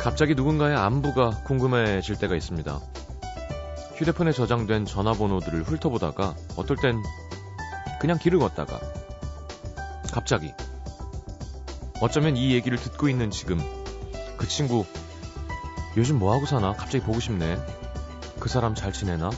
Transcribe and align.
갑자기 0.00 0.34
누군가의 0.34 0.76
안부가 0.76 1.42
궁금해질 1.44 2.16
때가 2.16 2.36
있습니다. 2.36 2.80
휴대폰에 3.96 4.32
저장된 4.32 4.86
전화번호들을 4.86 5.64
훑어보다가 5.64 6.34
어떨 6.56 6.76
땐 6.76 7.02
그냥 8.00 8.16
길을 8.16 8.38
걷다가 8.38 8.78
갑자기 10.12 10.52
어쩌면 12.00 12.36
이 12.36 12.52
얘기를 12.52 12.78
듣고 12.78 13.08
있는 13.08 13.30
지금 13.30 13.60
그 14.36 14.46
친구 14.46 14.86
요즘 15.96 16.20
뭐하고 16.20 16.46
사나? 16.46 16.74
갑자기 16.74 17.04
보고 17.04 17.18
싶네. 17.18 17.58
그 18.38 18.48
사람 18.48 18.76
잘 18.76 18.92
지내나? 18.92 19.30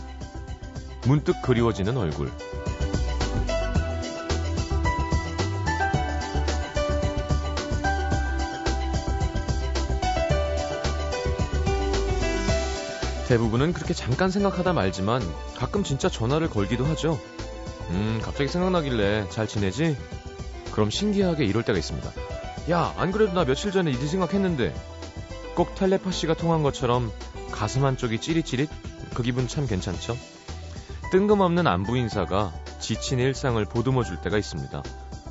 문득 1.07 1.41
그리워지는 1.41 1.97
얼굴 1.97 2.31
대부분은 13.31 13.73
그렇게 13.75 13.95
잠깐 13.95 14.29
생각하다 14.29 14.73
말지만 14.73 15.23
가끔 15.57 15.85
진짜 15.85 16.09
전화를 16.09 16.51
걸기도 16.51 16.85
하죠. 16.87 17.17
음, 17.91 18.19
갑자기 18.21 18.49
생각나길래 18.49 19.29
잘 19.29 19.47
지내지? 19.47 19.97
그럼 20.73 20.91
신기하게 20.91 21.45
이럴 21.45 21.63
때가 21.63 21.79
있습니다. 21.79 22.11
야, 22.73 22.93
안 22.97 23.13
그래도 23.13 23.33
나 23.33 23.45
며칠 23.45 23.71
전에 23.71 23.93
이제 23.93 24.05
생각했는데 24.09 24.75
꼭 25.55 25.77
텔레파시가 25.77 26.35
통한 26.35 26.65
것처럼 26.65 27.13
가슴 27.53 27.85
한쪽이 27.85 28.21
찌릿찌릿? 28.21 28.69
그 29.15 29.23
기분 29.23 29.47
참 29.47 29.69
괜찮죠? 29.69 30.17
뜬금없는 31.13 31.69
안부 31.69 31.97
인사가 31.99 32.53
지친 32.81 33.21
일상을 33.21 33.65
보듬어 33.65 34.03
줄 34.03 34.21
때가 34.21 34.39
있습니다. 34.39 34.83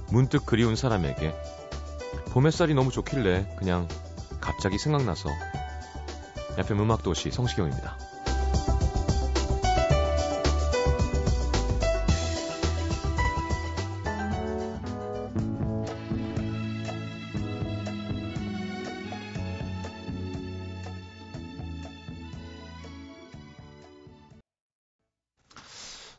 문득 0.10 0.46
그리운 0.46 0.78
사람에게 0.78 1.36
봄 2.32 2.48
햇살이 2.48 2.74
너무 2.74 2.92
좋길래 2.92 3.58
그냥 3.60 3.90
갑자기 4.40 4.78
생각나서 4.78 5.30
FM 6.60 6.82
음악도시 6.82 7.32
성시경입니다. 7.32 7.98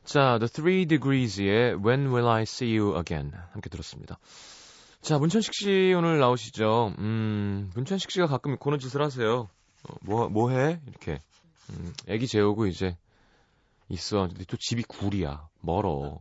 자, 0.04 0.38
The 0.38 0.48
Three 0.48 0.86
Degrees의 0.86 1.84
When 1.84 2.06
Will 2.06 2.26
I 2.26 2.42
See 2.42 2.78
You 2.78 2.96
Again 2.98 3.32
함께 3.52 3.68
들었습니다. 3.68 4.18
자, 5.02 5.18
문천식 5.18 5.52
씨 5.52 5.94
오늘 5.94 6.18
나오시죠. 6.18 6.94
음, 6.98 7.70
문천식 7.74 8.10
씨가 8.10 8.26
가끔 8.26 8.56
그런 8.58 8.78
짓을 8.78 9.02
하세요. 9.02 9.50
어, 9.88 9.94
뭐, 10.02 10.28
뭐 10.28 10.50
해? 10.50 10.80
이렇게. 10.86 11.18
음, 11.70 11.92
애기 12.06 12.26
재우고 12.26 12.66
이제 12.66 12.96
있어. 13.88 14.26
근데 14.28 14.44
또 14.44 14.56
집이 14.56 14.82
구리야. 14.84 15.48
멀어. 15.60 16.20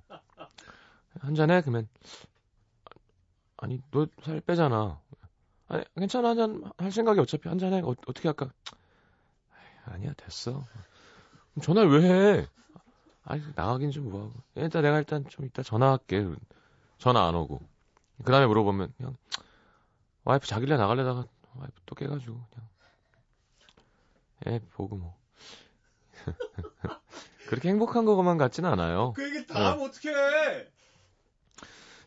한잔해? 1.19 1.61
그러면, 1.61 1.87
아니, 3.57 3.81
너 3.91 4.07
살 4.23 4.39
빼잖아. 4.41 4.99
아니, 5.67 5.83
괜찮아. 5.95 6.29
한잔 6.29 6.71
할 6.77 6.91
생각이 6.91 7.19
어차피 7.19 7.49
한잔해. 7.49 7.81
어, 7.81 7.95
어떻게 8.07 8.27
할까? 8.27 8.51
아니야, 9.85 10.13
됐어. 10.13 10.63
전화를 11.61 11.89
왜 12.01 12.09
해? 12.39 12.47
아니, 13.23 13.41
나가긴 13.55 13.91
좀 13.91 14.09
뭐하고. 14.09 14.33
일단 14.55 14.81
내가 14.83 14.97
일단 14.97 15.27
좀 15.29 15.45
이따 15.45 15.61
전화할게. 15.61 16.27
전화 16.97 17.27
안 17.27 17.35
오고. 17.35 17.59
그 18.23 18.31
다음에 18.31 18.45
물어보면, 18.47 18.93
그냥, 18.97 19.17
와이프 20.23 20.47
자길래 20.47 20.77
나갈래다가 20.77 21.25
와이프 21.55 21.81
또 21.85 21.95
깨가지고, 21.95 22.39
그냥. 22.49 22.69
애 24.47 24.59
보고 24.73 24.95
뭐. 24.95 25.17
그렇게 27.47 27.69
행복한 27.69 28.05
것만 28.05 28.37
같지는 28.37 28.69
않아요. 28.71 29.13
그 29.13 29.23
얘기 29.27 29.47
다 29.47 29.71
하면 29.71 29.85
어떡해! 29.87 30.67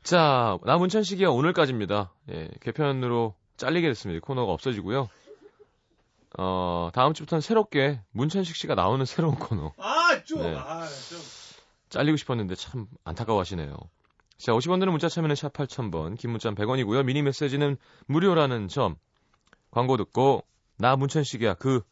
자, 0.03 0.59
나 0.65 0.77
문천식이야 0.79 1.29
오늘까지입니다. 1.29 2.13
예, 2.31 2.49
개편으로 2.61 3.35
잘리게 3.57 3.89
됐습니다. 3.89 4.25
코너가 4.25 4.53
없어지고요. 4.53 5.09
어, 6.39 6.91
다음 6.95 7.13
주부터는 7.13 7.41
새롭게 7.41 8.01
문천식 8.13 8.57
씨가 8.57 8.75
나오는 8.75 9.05
새로운 9.05 9.35
코너. 9.35 9.73
아, 9.77 10.23
좀! 10.25 10.43
네. 10.43 10.55
아, 10.57 10.87
좀. 10.87 11.19
잘리고 11.89 12.17
싶었는데 12.17 12.55
참 12.55 12.87
안타까워하시네요. 13.05 13.77
자, 14.39 14.53
50원 14.53 14.81
드는 14.81 14.91
문자 14.91 15.09
참여는 15.09 15.37
샵 15.37 15.53
8000번, 15.53 16.19
긴 16.19 16.31
문자는 16.31 16.57
100원이고요. 16.57 17.05
미니 17.05 17.23
메시지는 17.23 17.77
무료라는 18.07 18.69
점. 18.69 18.97
광고 19.71 19.97
듣고 19.97 20.45
나 20.79 20.97
문천식이야 20.97 21.55
그 21.55 21.83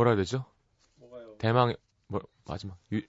뭐라 0.00 0.12
해야 0.12 0.16
되죠? 0.16 0.46
뭐가요? 0.96 1.34
대망 1.36 1.74
뭐 2.06 2.22
마지막 2.46 2.78
유, 2.92 3.02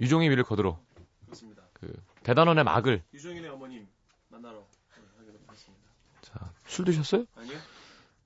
유종의 0.00 0.28
미를 0.30 0.42
거들어 0.42 0.80
그렇습니다. 1.26 1.62
그 1.72 2.02
대단원의 2.24 2.64
막을 2.64 3.04
유종인의 3.14 3.50
어머님 3.50 3.86
만나러 4.30 4.58
네, 4.58 5.02
하기로 5.18 5.38
했습니다. 5.48 5.84
자, 6.22 6.52
술 6.66 6.86
드셨어요? 6.86 7.26
아니요? 7.36 7.56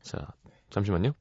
자, 0.01 0.27
잠시만요. 0.71 1.13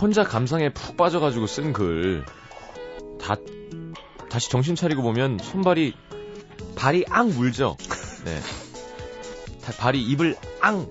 혼자 0.00 0.24
감상에 0.24 0.72
푹 0.72 0.96
빠져가지고 0.96 1.46
쓴 1.46 1.74
글, 1.74 2.24
다, 3.20 3.36
다시 4.30 4.50
정신 4.50 4.74
차리고 4.74 5.02
보면 5.02 5.36
손발이, 5.36 5.94
발이 6.76 7.04
앙 7.08 7.28
물죠? 7.30 7.76
네. 8.24 8.40
다- 9.64 9.72
발이 9.78 10.02
입을 10.02 10.36
앙! 10.60 10.88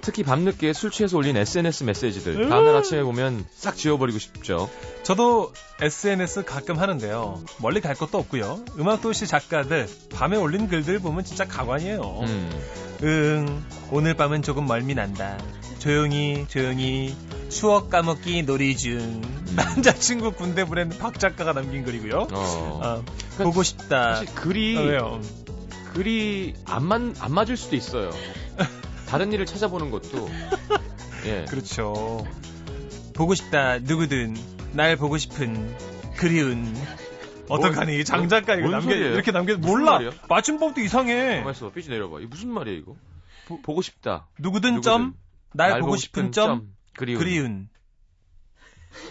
특히 0.00 0.22
밤늦게 0.22 0.72
술 0.72 0.92
취해서 0.92 1.16
올린 1.16 1.36
SNS 1.36 1.82
메시지들, 1.82 2.48
다음날 2.48 2.76
아침에 2.76 3.02
보면 3.02 3.44
싹 3.56 3.76
지워버리고 3.76 4.20
싶죠. 4.20 4.70
저도 5.02 5.52
SNS 5.80 6.44
가끔 6.44 6.78
하는데요. 6.78 7.42
멀리 7.58 7.80
갈 7.80 7.96
것도 7.96 8.16
없고요. 8.18 8.64
음악도시 8.78 9.26
작가들 9.26 9.88
밤에 10.14 10.36
올린 10.36 10.68
글들 10.68 11.00
보면 11.00 11.24
진짜 11.24 11.44
가관이에요. 11.44 12.00
음. 12.22 12.50
응, 13.02 13.64
오늘 13.90 14.14
밤은 14.14 14.42
조금 14.42 14.66
멀미 14.66 14.94
난다. 14.94 15.38
조용히 15.80 16.46
조용히 16.48 17.16
추억 17.48 17.90
까먹기 17.90 18.44
놀이 18.44 18.76
중. 18.76 19.20
남자친구 19.54 20.32
군대 20.32 20.64
보낸 20.64 20.88
박 20.88 21.18
작가가 21.18 21.52
남긴 21.52 21.84
글이고요. 21.84 22.28
어. 22.32 22.80
어, 22.82 23.04
보고 23.38 23.62
싶다. 23.62 24.16
사실 24.16 24.34
글이 24.34 24.76
어, 24.76 24.82
왜요? 24.82 25.20
글이 25.92 26.54
안, 26.66 26.84
맞, 26.84 27.00
안 27.20 27.32
맞을 27.32 27.56
수도 27.56 27.76
있어요. 27.76 28.10
다른 29.08 29.32
일을 29.32 29.46
찾아보는 29.46 29.90
것도 29.90 30.28
예. 31.26 31.44
그렇죠. 31.48 32.26
보고 33.14 33.34
싶다. 33.34 33.78
누구든 33.78 34.36
날 34.72 34.96
보고 34.96 35.16
싶은 35.16 35.74
그리운. 36.16 36.74
어떡하니 37.48 38.04
장 38.04 38.28
작가 38.28 38.54
이거 38.54 38.62
뭔 38.62 38.72
남겨 38.72 38.90
소리예요? 38.90 39.14
이렇게 39.14 39.30
남겨 39.30 39.56
몰라 39.56 39.92
말이야? 39.92 40.10
맞춤법도 40.28 40.80
이상해. 40.80 41.38
가만 41.38 41.52
있어 41.54 41.70
삐지 41.70 41.90
내려봐. 41.90 42.18
이게 42.18 42.26
무슨 42.26 42.50
말이야 42.50 42.74
이거? 42.74 42.96
보, 43.46 43.74
고 43.74 43.80
싶다. 43.80 44.26
누구든, 44.40 44.74
누구든 44.74 44.82
점, 44.82 45.14
날, 45.52 45.78
보고 45.78 45.96
싶은 45.96 46.32
점, 46.32 46.72
그리운. 46.96 47.18
그리운. 47.18 47.68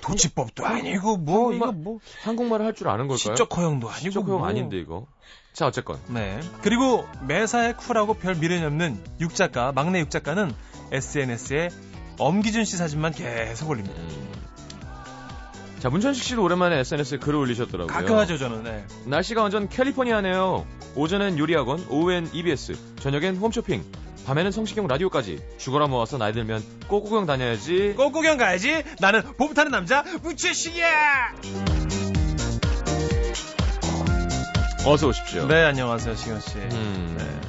도치법도 0.02 0.66
아니고 0.66 1.18
뭐 1.18 1.54
이거 1.54 1.72
뭐 1.72 2.00
한국말을 2.24 2.66
할 2.66 2.74
줄 2.74 2.88
아는 2.90 3.08
걸까요? 3.08 3.18
시적 3.36 3.56
허용도 3.58 3.90
아니고 3.90 4.10
시적 4.10 4.26
허용 4.28 4.40
뭐. 4.40 4.48
아닌데 4.48 4.78
이거. 4.78 5.08
자 5.54 5.66
어쨌건 5.68 6.00
네. 6.08 6.40
그리고 6.62 7.08
매사에 7.28 7.74
쿨하고 7.74 8.16
별 8.16 8.36
미련이 8.36 8.64
없는 8.66 9.02
육작가 9.22 9.72
막내 9.72 10.00
육작가는 10.02 10.52
SNS에 10.92 11.70
엄기준 12.20 12.66
씨 12.66 12.78
사진만 12.78 13.14
계속 13.14 13.70
올립니다. 13.70 13.96
음. 13.98 14.34
자 15.80 15.90
문천식 15.90 16.24
씨도 16.24 16.42
오랜만에 16.44 16.80
SNS에 16.80 17.18
글을 17.20 17.40
올리셨더라고요. 17.40 17.88
가끔 17.94 18.18
하죠 18.18 18.38
저는. 18.38 18.64
네. 18.64 18.86
날씨가 19.06 19.42
완전 19.42 19.70
캘리포니아네요. 19.70 20.66
오전엔 20.96 21.38
요리학원, 21.38 21.86
오후엔 21.90 22.30
EBS, 22.34 22.78
저녁엔 23.02 23.36
홈쇼핑, 23.38 23.84
밤에는 24.26 24.52
성시경 24.52 24.88
라디오까지 24.88 25.40
죽어라 25.58 25.86
모아서 25.88 26.18
나이 26.18 26.34
들면 26.34 26.64
꼭 26.88 27.04
구경 27.04 27.28
다녀야지. 27.28 27.94
꽃 27.96 28.12
구경 28.12 28.38
가야지. 28.38 28.84
나는 29.00 29.22
봄 29.38 29.54
타는 29.54 29.72
남자 29.72 30.04
무채식이야. 30.24 31.36
어서 34.88 35.08
오십시오. 35.08 35.48
네 35.48 35.64
안녕하세요 35.64 36.16
시경 36.16 36.40
씨. 36.40 36.58
음. 36.58 37.16
네. 37.20 37.42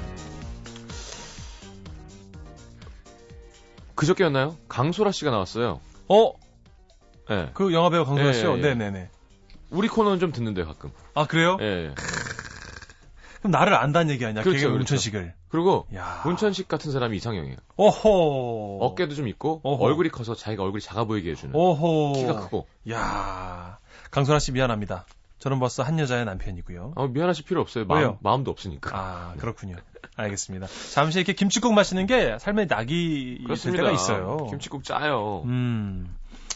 그저께였나요? 3.95 4.59
강소라 4.69 5.13
씨가 5.13 5.31
나왔어요. 5.31 5.81
어? 6.09 6.33
예. 7.31 7.51
그 7.55 7.73
영화 7.73 7.89
배우 7.89 8.05
강소라 8.05 8.29
예, 8.29 8.33
씨요? 8.35 8.53
예, 8.53 8.59
예. 8.59 8.61
네네 8.61 8.91
네. 8.91 9.11
우리 9.71 9.89
코너는 9.89 10.19
좀 10.19 10.31
듣는데 10.31 10.65
가끔. 10.65 10.91
아 11.15 11.27
그래요? 11.27 11.57
예. 11.63 11.87
예. 11.87 11.95
그럼 13.39 13.53
나를 13.53 13.75
안다는 13.75 14.11
얘기 14.11 14.27
아니야? 14.27 14.43
그렇죠, 14.43 14.59
개그 14.59 14.73
그렇죠. 14.73 14.77
문천식을. 14.79 15.33
그 15.46 15.46
리고 15.57 15.87
야. 15.95 16.23
문천식 16.25 16.69
같은 16.69 16.93
사람이 16.93 17.17
이상형이에요. 17.17 17.57
오호. 17.77 18.79
어깨도 18.83 19.15
좀 19.15 19.29
있고 19.29 19.61
어허. 19.63 19.85
얼굴이 19.85 20.09
커서 20.11 20.35
자기가 20.35 20.63
얼굴이 20.63 20.81
작아 20.81 21.05
보이게 21.05 21.31
해주는 21.33 21.55
오호. 21.55 22.13
키가 22.15 22.37
크고. 22.41 22.67
야. 22.91 23.79
강소라 24.11 24.39
씨 24.39 24.53
미안합니다. 24.53 25.07
저는 25.39 25.59
벌써 25.59 25.83
한 25.83 25.99
여자의 25.99 26.25
남편이고요. 26.25 26.93
어, 26.97 27.07
미안하실 27.09 27.45
필요 27.45 27.61
없어요. 27.61 27.85
왜요? 27.89 28.07
마음, 28.09 28.17
마음도 28.21 28.51
없으니까. 28.51 28.91
아, 28.95 29.35
그렇군요. 29.39 29.77
알겠습니다. 30.17 30.67
잠시 30.93 31.19
이렇게 31.19 31.35
김치국 31.35 31.75
마시는 31.75 32.07
게 32.07 32.39
삶의 32.39 32.67
낙이 32.69 33.35
될 33.39 33.45
그렇습니다. 33.45 33.83
때가 33.85 33.95
있어요. 33.95 34.47
김치국 34.49 34.83
짜요. 34.85 35.43
음. 35.45 36.15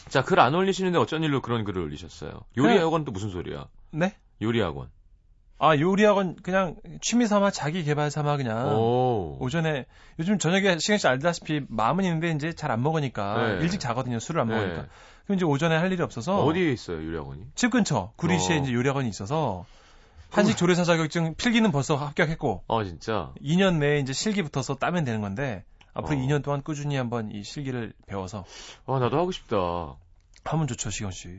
자, 0.09 0.23
글 0.23 0.39
안 0.39 0.55
올리시는데 0.55 0.97
어쩐 0.97 1.23
일로 1.23 1.41
그런 1.41 1.63
글을 1.63 1.81
올리셨어요? 1.83 2.31
요리 2.57 2.75
학원 2.77 3.05
또 3.05 3.11
무슨 3.11 3.29
소리야? 3.29 3.65
네? 3.91 4.15
요리 4.41 4.59
학원. 4.59 4.89
아, 5.63 5.77
요리학원 5.77 6.37
그냥 6.41 6.75
취미 7.01 7.27
삼아 7.27 7.51
자기 7.51 7.83
개발 7.83 8.09
삼아 8.09 8.37
그냥 8.37 8.75
오. 8.75 9.37
오전에 9.39 9.85
요즘 10.17 10.39
저녁에 10.39 10.79
시간 10.79 10.97
씨 10.97 11.07
알다시피 11.07 11.61
마음은 11.69 12.03
있는데 12.05 12.31
이제 12.31 12.51
잘 12.53 12.71
안 12.71 12.81
먹으니까 12.81 13.57
네. 13.57 13.63
일찍 13.63 13.79
자거든요. 13.79 14.17
술을 14.17 14.41
안 14.41 14.47
네. 14.47 14.55
먹으니까. 14.55 14.87
그럼 15.25 15.35
이제 15.37 15.45
오전에 15.45 15.75
할 15.77 15.91
일이 15.91 16.01
없어서 16.01 16.43
어디에 16.43 16.71
있어요, 16.71 16.97
요리 17.05 17.15
학원이? 17.15 17.45
집 17.53 17.69
근처 17.69 18.11
구리시에 18.15 18.57
어. 18.57 18.61
이제 18.63 18.73
요리학원이 18.73 19.07
있어서 19.09 19.65
한식 20.31 20.57
조리사 20.57 20.83
자격증 20.83 21.35
필기는 21.35 21.71
벌써 21.71 21.95
합격했고 21.95 22.63
어, 22.67 22.83
진짜. 22.83 23.31
2년 23.43 23.77
내에 23.77 23.99
이제 23.99 24.13
실기 24.13 24.41
붙어서 24.41 24.77
따면 24.77 25.03
되는 25.03 25.21
건데 25.21 25.63
앞으로 25.93 26.17
어. 26.17 26.21
2년 26.21 26.41
동안 26.43 26.63
꾸준히 26.63 26.95
한번 26.95 27.29
이 27.31 27.43
실기를 27.43 27.93
배워서 28.07 28.45
와, 28.87 28.97
나도 28.97 29.19
하고 29.19 29.31
싶다. 29.31 29.57
하면 30.45 30.65
좋죠, 30.65 30.89
시건 30.89 31.11
씨. 31.11 31.29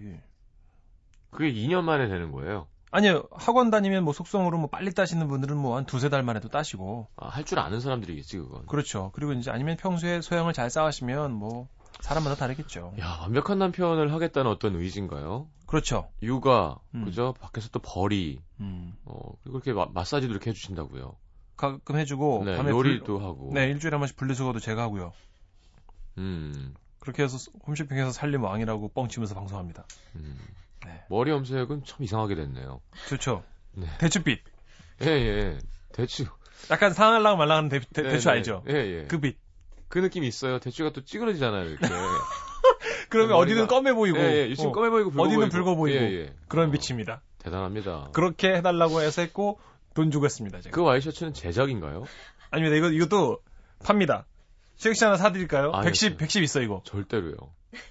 그게 1.33 1.53
2년 1.53 1.83
만에 1.83 2.07
되는 2.07 2.31
거예요. 2.31 2.69
아니요, 2.93 3.25
학원 3.33 3.71
다니면 3.71 4.05
뭐 4.05 4.13
속성으로 4.13 4.59
뭐 4.59 4.69
빨리 4.69 4.93
따시는 4.93 5.27
분들은 5.29 5.57
뭐 5.57 5.77
한 5.77 5.87
두세 5.87 6.09
달 6.11 6.23
만에도 6.23 6.49
따시고. 6.49 7.09
아, 7.17 7.29
할 7.29 7.45
줄 7.45 7.59
아는 7.59 7.81
사람들이겠지, 7.81 8.37
그건. 8.39 8.67
그렇죠. 8.67 9.11
그리고 9.15 9.33
이제 9.33 9.51
아니면 9.51 9.77
평소에 9.79 10.21
소양을 10.21 10.53
잘 10.53 10.69
쌓으시면 10.71 11.33
뭐 11.33 11.69
사람마다 12.01 12.37
다르겠죠. 12.37 12.93
야, 13.01 13.19
완벽한 13.23 13.59
남편을 13.59 14.13
하겠다는 14.13 14.51
어떤 14.51 14.77
의지인가요? 14.77 15.49
그렇죠. 15.67 16.11
육아, 16.23 16.77
음. 16.95 17.05
그죠? 17.07 17.35
밖에서 17.41 17.69
또 17.71 17.79
벌이, 17.81 18.41
음. 18.61 18.95
어, 19.07 19.33
그리고 19.43 19.57
이렇게 19.59 19.73
마, 19.73 19.87
마사지도 19.93 20.31
이렇게 20.31 20.51
해주신다고요. 20.51 21.17
가끔 21.57 21.97
해주고 21.97 22.43
네, 22.45 22.57
밤에 22.59 22.71
요리도 22.71 23.05
불- 23.19 23.25
하고. 23.25 23.51
네, 23.55 23.71
일주일에 23.71 23.95
한 23.95 24.01
번씩 24.01 24.17
분리수거도 24.19 24.59
제가 24.61 24.83
하고요. 24.83 25.13
음, 26.19 26.75
그렇게 26.99 27.23
해서 27.23 27.39
홈쇼핑에서 27.67 28.13
살림 28.13 28.43
왕이라고 28.45 28.89
뻥치면서 28.89 29.35
방송합니다. 29.35 29.85
음. 30.17 30.37
네. 30.85 31.05
머리 31.09 31.31
염색은 31.31 31.85
참 31.85 32.03
이상하게 32.03 32.35
됐네요. 32.35 32.81
좋죠. 33.09 33.45
네. 33.73 33.87
대추빛. 33.99 34.41
예, 35.03 35.07
예. 35.07 35.59
대추. 35.93 36.27
약간 36.71 36.93
상할랑 36.93 37.39
말랑하는 37.39 37.69
대, 37.69 37.81
대, 37.81 38.03
네, 38.03 38.09
대추 38.11 38.29
네. 38.29 38.35
알죠? 38.35 38.63
예, 38.69 38.75
예. 38.75 39.03
그, 39.03 39.17
그 39.17 39.21
빛. 39.21 39.39
그 39.89 39.99
느낌이 39.99 40.27
있어요. 40.27 40.59
대추가 40.59 40.91
또 40.93 41.05
찌그러지잖아요, 41.05 41.69
이렇게. 41.69 41.87
그러면 43.11 43.37
머리가- 43.37 43.41
어디는 43.41 43.67
검해 43.67 43.93
보이고 43.93 44.19
예, 44.19 44.49
예. 44.51 44.55
지금 44.55 44.71
어, 44.71 44.73
검해 44.73 44.91
보이고 44.91 45.11
붉어 45.11 45.25
어디는 45.25 45.49
보이고. 45.51 45.51
붉어 45.65 45.75
보이고. 45.75 45.99
예, 45.99 46.11
예. 46.13 46.35
그런 46.49 46.69
어, 46.69 46.73
빛입니다. 46.73 47.23
대단합니다. 47.39 48.11
그렇게 48.13 48.55
해달라고 48.55 49.01
해서 49.03 49.21
했고 49.23 49.61
돈 49.95 50.11
주고 50.11 50.25
했습니다. 50.25 50.61
제가. 50.61 50.75
그 50.75 50.83
와이셔츠는 50.83 51.35
제작인가요? 51.35 52.05
아닙니다. 52.51 52.77
이거 52.77 52.89
이것도 52.91 53.41
팝니다. 53.85 54.27
시엑씨 54.77 55.05
하나 55.05 55.17
사드릴까요? 55.17 55.73
아, 55.73 55.81
110, 55.83 56.13
예. 56.13 56.17
110 56.17 56.43
있어 56.45 56.61
이거. 56.63 56.83
절대로요. 56.85 57.35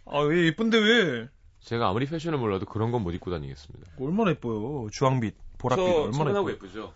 아, 0.06 0.20
왜 0.20 0.46
예쁜데 0.48 0.78
왜? 0.80 1.28
제가 1.62 1.88
아무리 1.90 2.06
패션을 2.06 2.38
몰라도 2.40 2.66
그런 2.66 2.92
건 2.92 3.02
못 3.04 3.12
입고 3.14 3.32
다니겠습니다. 3.32 3.92
얼마나 4.00 4.32
예뻐요. 4.32 4.90
주황빛, 4.92 5.36
보랏빛 5.58 5.80
얼마나 5.80 6.12
차분하고. 6.12 6.52
예쁘죠? 6.52 6.94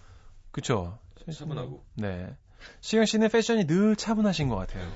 그쵸. 0.51 0.99
차분하고. 1.31 1.83
네. 1.95 2.35
시경 2.81 3.05
씨는 3.05 3.29
패션이 3.29 3.65
늘 3.67 3.95
차분하신 3.95 4.49
것 4.49 4.55
같아요. 4.55 4.87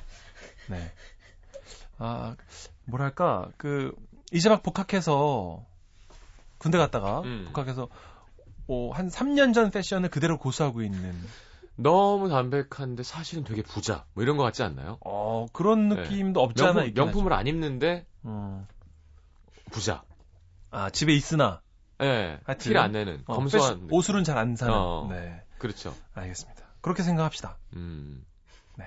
네. 0.69 0.91
아, 1.97 2.35
뭐랄까, 2.85 3.49
그, 3.57 3.91
이제 4.31 4.49
막 4.49 4.63
복학해서, 4.63 5.65
군대 6.57 6.77
갔다가, 6.77 7.21
음. 7.21 7.45
복학해서, 7.47 7.89
어, 8.67 8.91
한 8.91 9.09
3년 9.09 9.53
전 9.53 9.71
패션을 9.71 10.09
그대로 10.09 10.37
고수하고 10.37 10.81
있는, 10.83 11.13
너무 11.75 12.29
담백한데 12.29 13.03
사실은 13.03 13.43
되게 13.43 13.61
부자. 13.63 14.05
뭐 14.13 14.23
이런 14.23 14.37
거 14.37 14.43
같지 14.43 14.63
않나요? 14.63 14.97
어, 15.05 15.45
그런 15.53 15.89
네. 15.89 15.95
느낌도 15.95 16.41
없지 16.41 16.63
않아 16.63 16.73
명품, 16.73 16.93
명품을 16.93 17.33
안 17.33 17.47
입는데. 17.47 18.05
음. 18.25 18.67
부자. 19.69 20.03
아, 20.71 20.89
집에 20.89 21.13
있으나, 21.13 21.61
예. 22.01 22.39
하여튼. 22.45 22.57
티를 22.63 22.77
안 22.79 22.91
내는 22.91 23.23
어, 23.25 23.35
검소한. 23.35 23.73
패션- 23.75 23.87
옷을은 23.91 24.23
잘 24.23 24.37
안 24.37 24.55
사는. 24.55 24.73
어. 24.73 25.07
네. 25.09 25.41
그렇죠. 25.57 25.95
알겠습니다. 26.13 26.63
그렇게 26.81 27.03
생각합시다. 27.03 27.57
음. 27.75 28.25
네. 28.77 28.85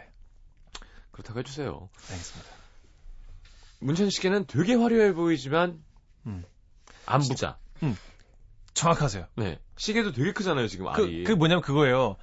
그렇다고 1.11 1.40
해 1.40 1.43
주세요. 1.43 1.88
알겠습니다. 2.11 2.50
문천 3.81 4.08
씨께는 4.11 4.46
되게 4.46 4.75
화려해 4.75 5.12
보이지만 5.12 5.82
음. 6.26 6.44
안 7.06 7.20
부자. 7.20 7.58
정확하세요. 8.75 9.26
네. 9.37 9.58
시계도 9.76 10.12
되게 10.12 10.32
크잖아요 10.32 10.67
지금 10.69 10.87
그, 10.93 11.02
알이. 11.02 11.25
그 11.25 11.32
뭐냐면 11.32 11.62
그거예요. 11.62 12.17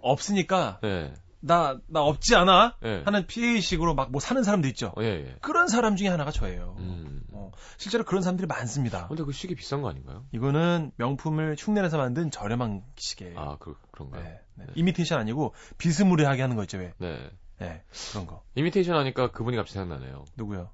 없으니까, 0.00 0.80
네. 0.82 1.14
나, 1.40 1.78
나 1.86 2.02
없지 2.02 2.34
않아? 2.34 2.76
네. 2.82 3.02
하는 3.04 3.26
PA식으로 3.26 3.94
막 3.94 4.10
뭐 4.10 4.20
사는 4.20 4.42
사람도 4.42 4.66
있죠. 4.68 4.92
어, 4.96 5.02
예, 5.02 5.06
예. 5.26 5.36
그런 5.40 5.68
사람 5.68 5.96
중에 5.96 6.08
하나가 6.08 6.30
저예요. 6.30 6.76
음. 6.78 7.22
어, 7.32 7.52
실제로 7.76 8.04
그런 8.04 8.22
사람들이 8.22 8.46
많습니다. 8.46 9.06
근데 9.08 9.22
그 9.22 9.32
시계 9.32 9.54
비싼 9.54 9.82
거 9.82 9.88
아닌가요? 9.90 10.24
이거는 10.32 10.92
명품을 10.96 11.56
흉내내서 11.58 11.98
만든 11.98 12.30
저렴한 12.30 12.82
시계예요. 12.96 13.38
아, 13.38 13.56
그, 13.58 13.76
그런가요? 13.90 14.22
네, 14.24 14.40
네. 14.54 14.64
네. 14.66 14.72
이미테이션 14.74 15.18
아니고 15.20 15.54
비스무리하게 15.78 16.42
하는 16.42 16.56
거 16.56 16.62
있죠, 16.64 16.78
왜? 16.78 16.92
네. 16.98 17.30
네, 17.58 17.82
그런 18.12 18.26
거. 18.26 18.42
이미테이션 18.54 18.96
하니까 18.96 19.30
그분이 19.30 19.56
갑자기 19.56 19.74
생각나네요. 19.74 20.24
누구요? 20.36 20.70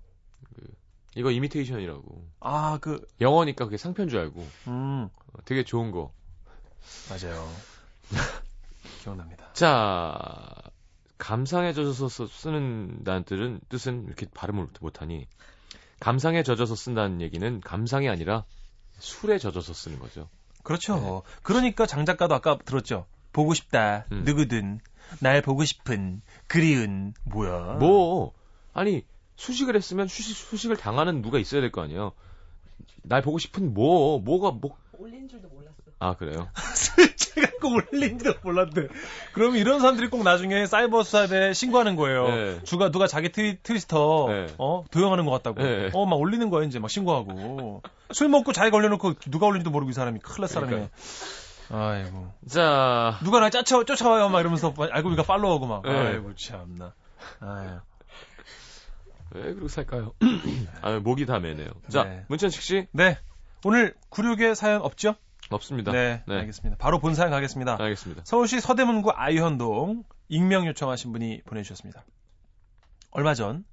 이거 1.17 1.31
이미테이션이라고. 1.31 2.28
아, 2.40 2.78
그, 2.81 3.06
영어니까 3.20 3.64
그게 3.67 3.76
상표인 3.76 4.08
줄 4.08 4.19
알고. 4.19 4.46
음, 4.69 5.08
어, 5.32 5.38
되게 5.44 5.62
좋은 5.64 5.90
거. 5.93 6.12
맞아요. 7.08 7.49
기억납니다. 9.05 9.53
자, 9.53 10.55
감상에 11.19 11.73
젖어서 11.73 12.09
쓰- 12.09 12.27
쓰는다는 12.27 13.25
뜻은, 13.25 13.61
뜻은 13.69 14.05
이렇게 14.06 14.27
발음을 14.35 14.67
못하니, 14.81 15.27
감상에 16.01 16.43
젖어서 16.43 16.75
쓴다는 16.75 17.20
얘기는 17.20 17.61
감상이 17.61 18.08
아니라 18.08 18.44
술에 18.99 19.39
젖어서 19.39 19.73
쓰는 19.73 19.99
거죠. 19.99 20.29
그렇죠. 20.63 20.96
네. 21.27 21.32
그러니까 21.43 21.87
장 21.87 22.05
작가도 22.05 22.34
아까 22.34 22.58
들었죠. 22.58 23.06
보고 23.32 23.55
싶다. 23.55 24.06
음. 24.13 24.23
누구든. 24.25 24.81
날 25.20 25.43
보고 25.43 25.65
싶은. 25.65 26.23
그리운. 26.46 27.15
뭐야. 27.25 27.75
뭐, 27.79 28.32
아니, 28.73 29.05
수식을 29.37 29.77
했으면 29.77 30.08
수식, 30.08 30.34
수식을 30.37 30.77
당하는 30.77 31.20
누가 31.23 31.39
있어야 31.39 31.61
될 31.61 31.70
거 31.70 31.82
아니에요. 31.82 32.13
날 33.03 33.20
보고 33.23 33.39
싶은 33.39 33.75
뭐, 33.75 34.19
뭐가, 34.20 34.53
뭐, 34.53 34.77
올린 34.99 35.29
줄도 35.29 35.49
몰랐어. 35.49 35.75
아, 35.99 36.17
그래요? 36.17 36.49
제가 37.34 37.48
꼭 37.60 37.74
올린지도 37.93 38.34
몰랐는데. 38.43 38.88
그럼 39.32 39.56
이런 39.56 39.81
사람들이 39.81 40.08
꼭 40.08 40.22
나중에 40.22 40.67
사이버 40.67 41.03
수사대 41.03 41.53
신고하는 41.53 41.96
거예요. 41.96 42.29
네. 42.29 42.60
주가 42.64 42.91
누가 42.91 43.06
자기 43.06 43.31
트위, 43.31 43.58
트위스터 43.62 44.26
네. 44.29 44.46
어 44.58 44.84
도용하는 44.91 45.24
것 45.24 45.31
같다고. 45.32 45.62
네. 45.62 45.91
어막 45.93 46.19
올리는 46.19 46.48
거야 46.50 46.64
이제 46.67 46.79
막 46.79 46.88
신고하고. 46.88 47.82
술 48.12 48.29
먹고 48.29 48.53
자기가 48.53 48.76
올려놓고 48.76 49.14
누가 49.31 49.46
올린지도 49.46 49.70
모르고 49.70 49.91
이 49.91 49.94
사람이 49.94 50.20
큰일 50.20 50.41
날 50.41 50.48
사람이네. 50.48 50.91
아이고. 51.70 52.32
자, 52.48 53.19
누가 53.24 53.41
날 53.41 53.50
쫓아 53.50 53.84
쫓아와요 53.84 54.29
막 54.29 54.41
이러면서 54.41 54.74
알고 54.79 55.08
보니까 55.08 55.22
팔로우하고 55.22 55.67
막. 55.67 55.82
네. 55.82 55.91
아이고 55.91 56.34
참나. 56.34 56.93
아유. 57.41 57.79
왜 59.34 59.43
그러고 59.43 59.69
살까요? 59.69 60.12
아, 60.82 61.00
목이 61.00 61.26
다 61.26 61.41
매네요. 61.41 61.69
자, 61.88 62.05
네. 62.05 62.24
문천식 62.29 62.62
씨? 62.62 62.86
네. 62.93 63.19
오늘 63.64 63.94
96의 64.10 64.55
사연 64.55 64.82
없죠? 64.82 65.17
없습니다. 65.51 65.93
네, 65.93 66.22
네. 66.27 66.39
알겠습니다. 66.41 66.77
바로 66.79 66.98
본 66.98 67.15
사연 67.15 67.31
가겠습니다. 67.31 67.77
알겠습니다. 67.81 68.22
서울시 68.24 68.60
서대문구 68.60 69.13
아이현동 69.15 70.05
익명 70.29 70.67
요청하신 70.67 71.13
분이 71.13 71.43
보내주셨습니다. 71.44 72.05
얼마 73.10 73.34
전 73.34 73.65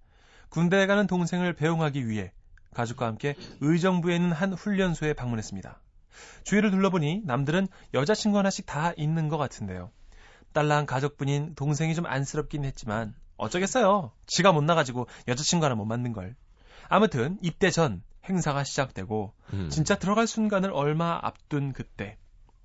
군대에 0.50 0.86
가는 0.86 1.08
동생을 1.08 1.54
배웅하기 1.54 2.08
위해 2.08 2.32
가족과 2.74 3.06
함께 3.08 3.36
의정부에 3.62 4.16
있는 4.16 4.32
한 4.32 4.54
훈련소에 4.54 5.14
방문했습니다. 5.14 5.82
주위를 6.44 6.72
둘러보니 6.72 7.22
남들은 7.26 7.68
여자친구 7.94 8.38
하나씩 8.38 8.66
다 8.66 8.94
있는 8.98 9.30
것 9.30 9.38
같은데요. 9.38 9.92
딸랑 10.54 10.86
가족분인 10.86 11.56
동생이 11.56 11.96
좀 11.96 12.06
안쓰럽긴 12.06 12.66
했지만 12.66 13.16
어쩌겠어요. 13.38 14.12
지가 14.28 14.52
못 14.52 14.64
나가지고 14.64 15.08
여자친구 15.28 15.66
하나 15.66 15.76
못 15.76 15.86
만든 15.86 16.14
걸. 16.14 16.36
아무튼 16.90 17.38
입대 17.42 17.72
전 17.72 18.04
행사가 18.32 18.64
시작되고 18.64 19.34
음. 19.54 19.70
진짜 19.70 19.96
들어갈 19.96 20.26
순간을 20.28 20.72
얼마 20.74 21.20
앞둔 21.22 21.74
그때 21.74 22.18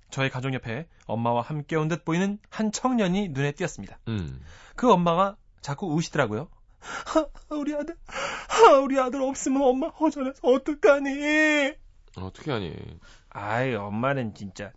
저희 0.09 0.29
가족 0.29 0.53
옆에 0.53 0.87
엄마와 1.05 1.41
함께 1.41 1.75
온 1.75 1.89
듯 1.89 2.05
보이는 2.05 2.39
한 2.49 2.71
청년이 2.71 3.29
눈에 3.29 3.51
띄었습니다. 3.51 3.99
음. 4.07 4.41
그 4.75 4.91
엄마가 4.91 5.35
자꾸 5.61 5.93
우시더라고요. 5.93 6.47
하, 6.79 7.25
우리 7.55 7.75
아들, 7.75 7.95
하, 8.47 8.73
우리 8.79 8.97
아들 8.99 9.21
없으면 9.21 9.61
엄마 9.61 9.87
허전해서 9.87 10.39
어떡하니? 10.43 11.73
어떻게 12.17 12.51
하니? 12.51 12.73
아이, 13.29 13.73
엄마는 13.75 14.33
진짜. 14.33 14.71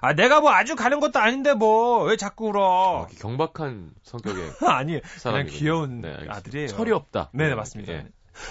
아, 0.00 0.12
내가 0.14 0.40
뭐 0.42 0.50
아주 0.50 0.76
가는 0.76 1.00
것도 1.00 1.18
아닌데 1.18 1.54
뭐 1.54 2.04
왜 2.04 2.16
자꾸 2.16 2.46
어, 2.46 2.48
울어? 2.50 3.06
이렇게 3.08 3.16
경박한 3.22 3.92
성격의 4.02 4.50
아니, 4.68 5.00
그냥 5.22 5.46
귀여운 5.48 6.02
네. 6.02 6.14
아들이에요. 6.28 6.68
철이 6.68 6.92
없다. 6.92 7.30
네, 7.32 7.48
네, 7.48 7.54
맞습니다. 7.54 7.92
예. 7.94 8.06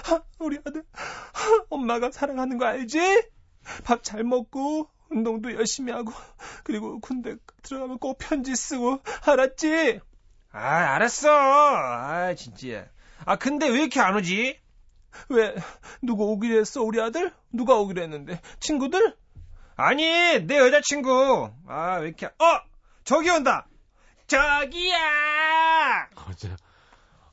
하, 0.05 0.21
우리 0.39 0.59
아들, 0.65 0.83
하, 0.93 1.65
엄마가 1.69 2.11
사랑하는 2.11 2.57
거 2.57 2.65
알지? 2.65 2.99
밥 3.85 4.03
잘 4.03 4.23
먹고, 4.23 4.89
운동도 5.09 5.53
열심히 5.53 5.91
하고, 5.93 6.11
그리고 6.63 6.99
군대 6.99 7.35
들어가면 7.63 7.99
꼭 7.99 8.17
편지 8.17 8.55
쓰고, 8.55 8.99
알았지? 9.25 9.99
아, 10.51 10.59
알았어. 10.95 11.29
아, 11.31 12.33
진짜. 12.35 12.87
아, 13.25 13.35
근데 13.37 13.67
왜 13.67 13.79
이렇게 13.81 13.99
안 13.99 14.15
오지? 14.15 14.59
왜, 15.29 15.55
누구 16.01 16.25
오기로 16.31 16.59
했어, 16.59 16.81
우리 16.81 16.99
아들? 17.01 17.31
누가 17.51 17.75
오기로 17.75 18.01
했는데? 18.01 18.41
친구들? 18.59 19.15
아니, 19.75 20.03
내 20.45 20.57
여자친구. 20.57 21.51
아, 21.67 21.97
왜 21.97 22.07
이렇게, 22.07 22.27
어! 22.27 22.61
저기 23.03 23.29
온다! 23.29 23.67
저기야! 24.27 26.09
어, 26.15 26.33
진짜. 26.35 26.55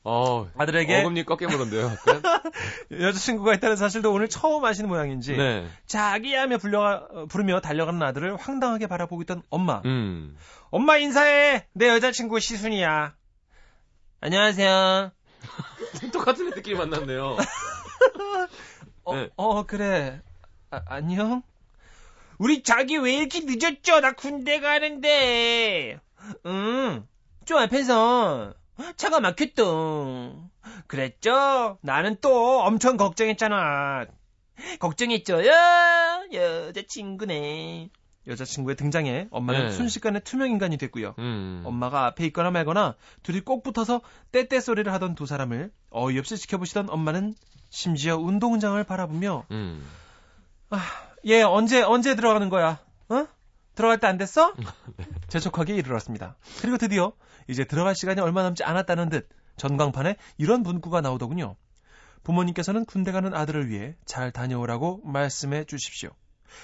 어, 0.02 0.50
아들에게 0.56 1.00
어금니 1.00 1.24
꺾여 1.24 1.48
물었는데요. 1.48 1.86
약간? 1.86 2.22
여자친구가 2.90 3.54
있다는 3.54 3.76
사실도 3.76 4.12
오늘 4.12 4.28
처음 4.28 4.64
아시는 4.64 4.88
모양인지 4.88 5.36
네. 5.36 5.68
자기야 5.86 6.42
하며 6.42 6.58
불려가, 6.58 7.06
어, 7.10 7.26
부르며 7.26 7.60
달려가는 7.60 8.02
아들을 8.02 8.36
황당하게 8.36 8.86
바라보고 8.86 9.20
있던 9.22 9.42
엄마. 9.50 9.82
음. 9.84 10.36
엄마 10.70 10.96
인사해. 10.96 11.66
내 11.74 11.88
여자친구 11.88 12.40
시순이야. 12.40 13.14
안녕하세요. 14.20 15.12
똑같은 16.12 16.48
애들끼리 16.48 16.76
만났네요. 16.76 17.36
어, 19.04 19.16
네. 19.16 19.28
어, 19.36 19.64
그래. 19.64 20.22
아, 20.70 20.80
안녕? 20.86 21.42
우리 22.38 22.62
자기 22.62 22.96
왜 22.96 23.16
이렇게 23.16 23.40
늦었죠? 23.40 24.00
나 24.00 24.12
군대 24.12 24.60
가는데. 24.60 26.00
응. 26.46 27.06
좀 27.44 27.58
앞에서 27.58 28.54
차가 28.96 29.20
막혔던. 29.20 30.50
그랬죠? 30.86 31.78
나는 31.82 32.16
또 32.20 32.60
엄청 32.60 32.96
걱정했잖아. 32.96 34.06
걱정했죠요? 34.78 35.50
여자친구네. 36.32 37.90
여자친구의 38.26 38.76
등장에 38.76 39.28
엄마는 39.30 39.66
네. 39.68 39.70
순식간에 39.72 40.20
투명 40.20 40.50
인간이 40.50 40.76
됐고요. 40.76 41.14
음. 41.18 41.62
엄마가 41.64 42.06
앞에 42.06 42.26
있거나 42.26 42.50
말거나 42.50 42.94
둘이 43.22 43.40
꼭 43.40 43.62
붙어서 43.62 44.02
떼떼 44.30 44.60
소리를 44.60 44.92
하던 44.92 45.14
두 45.14 45.24
사람을 45.26 45.72
어이없이 45.90 46.36
지켜보시던 46.36 46.90
엄마는 46.90 47.34
심지어 47.70 48.16
운동장을 48.16 48.82
바라보며 48.84 49.46
음. 49.50 49.86
얘 51.26 51.42
언제 51.42 51.82
언제 51.82 52.14
들어가는 52.14 52.48
거야? 52.50 52.78
어? 53.08 53.26
들어갈 53.74 53.98
때 53.98 54.06
안 54.06 54.18
됐어? 54.18 54.54
재촉하게 55.28 55.74
일어났습니다. 55.76 56.36
그리고 56.60 56.76
드디어 56.76 57.12
이제 57.50 57.64
들어갈 57.64 57.94
시간이 57.94 58.20
얼마 58.20 58.42
남지 58.42 58.64
않았다는 58.64 59.08
듯 59.08 59.28
전광판에 59.56 60.16
이런 60.38 60.62
문구가 60.62 61.00
나오더군요. 61.00 61.56
부모님께서는 62.22 62.84
군대 62.84 63.12
가는 63.12 63.34
아들을 63.34 63.68
위해 63.68 63.96
잘 64.04 64.30
다녀오라고 64.30 65.00
말씀해 65.04 65.64
주십시오. 65.64 66.10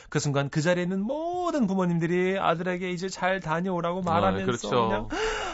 그 0.08 0.18
순간 0.18 0.50
그 0.50 0.60
자리에 0.60 0.82
있는 0.82 1.00
모든 1.02 1.66
부모님들이 1.66 2.38
아들에게 2.38 2.90
이제 2.90 3.08
잘 3.08 3.40
다녀오라고 3.40 4.02
말하면서 4.02 4.42
아, 4.42 4.46
그렇죠. 4.46 4.68
그냥 4.68 5.08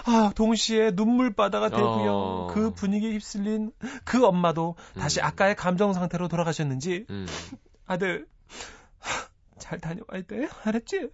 아, 0.05 0.33
동시에 0.35 0.93
눈물바다가 0.93 1.69
되고요. 1.69 2.13
어. 2.13 2.47
그 2.53 2.73
분위기에 2.73 3.13
휩쓸린 3.13 3.73
그 4.05 4.25
엄마도 4.25 4.77
다시 4.99 5.21
음. 5.21 5.27
아까의 5.27 5.55
감정 5.55 5.93
상태로 5.93 6.29
돌아가셨는지 6.29 7.07
음. 7.11 7.27
아들 7.87 8.27
하, 8.99 9.29
잘 9.59 9.81
다녀와야 9.81 10.23
돼 10.27 10.49
알았지? 10.65 11.11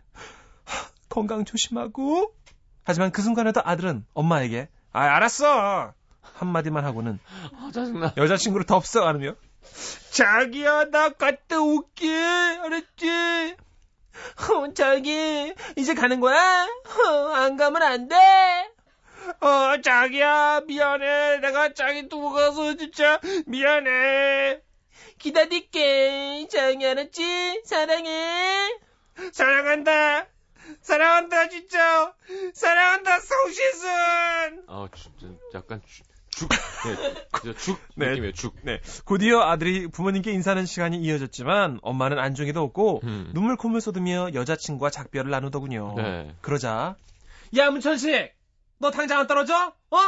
하, 0.64 0.90
건강 1.08 1.44
조심하고 1.44 2.34
하지만 2.88 3.12
그 3.12 3.20
순간에도 3.20 3.60
아들은 3.62 4.06
엄마에게 4.14 4.66
아 4.94 5.02
알았어 5.02 5.92
한마디만 6.22 6.86
하고는 6.86 7.18
아, 7.52 7.70
짜증나. 7.70 8.14
여자친구를 8.16 8.64
덥석 8.64 9.06
안으며 9.06 9.34
자기야 10.10 10.84
나 10.86 11.10
갔다 11.10 11.60
올게 11.60 12.10
알았지? 12.10 13.56
어, 14.50 14.72
자기 14.72 15.52
이제 15.76 15.92
가는 15.92 16.18
거야? 16.18 16.66
어, 17.04 17.34
안 17.34 17.58
가면 17.58 17.82
안 17.82 18.08
돼? 18.08 18.16
어 19.40 19.78
자기야 19.82 20.62
미안해 20.66 21.40
내가 21.40 21.74
자기 21.74 22.08
두고 22.08 22.32
가서 22.32 22.74
진짜 22.74 23.20
미안해 23.44 24.62
기다릴게 25.18 26.48
자기 26.50 26.86
알았지? 26.86 27.64
사랑해 27.66 28.70
사랑한다 29.32 30.27
사랑한다 30.88 31.48
진짜 31.50 32.14
사랑한다 32.54 33.20
성시순 33.20 34.64
아, 34.68 34.88
진짜 34.94 35.34
약간 35.54 35.82
죽. 35.86 36.06
죽. 36.30 36.48
네, 37.44 37.54
죽 37.56 37.78
네. 37.96 38.08
느낌이에요. 38.10 38.32
죽. 38.32 38.54
네. 38.62 38.80
곧이어 39.04 39.40
아들이 39.42 39.86
부모님께 39.88 40.30
인사하는 40.32 40.64
시간이 40.64 40.96
이어졌지만 40.98 41.80
엄마는 41.82 42.18
안중에도 42.18 42.62
없고 42.62 43.00
음. 43.04 43.30
눈물 43.34 43.56
콧물 43.56 43.82
쏟으며 43.82 44.32
여자친구와 44.32 44.88
작별을 44.88 45.30
나누더군요. 45.30 45.94
네. 45.96 46.34
그러자 46.40 46.96
야 47.56 47.70
문천식 47.70 48.32
너 48.78 48.90
당장 48.90 49.18
안 49.20 49.26
떨어져? 49.26 49.74
어? 49.90 49.98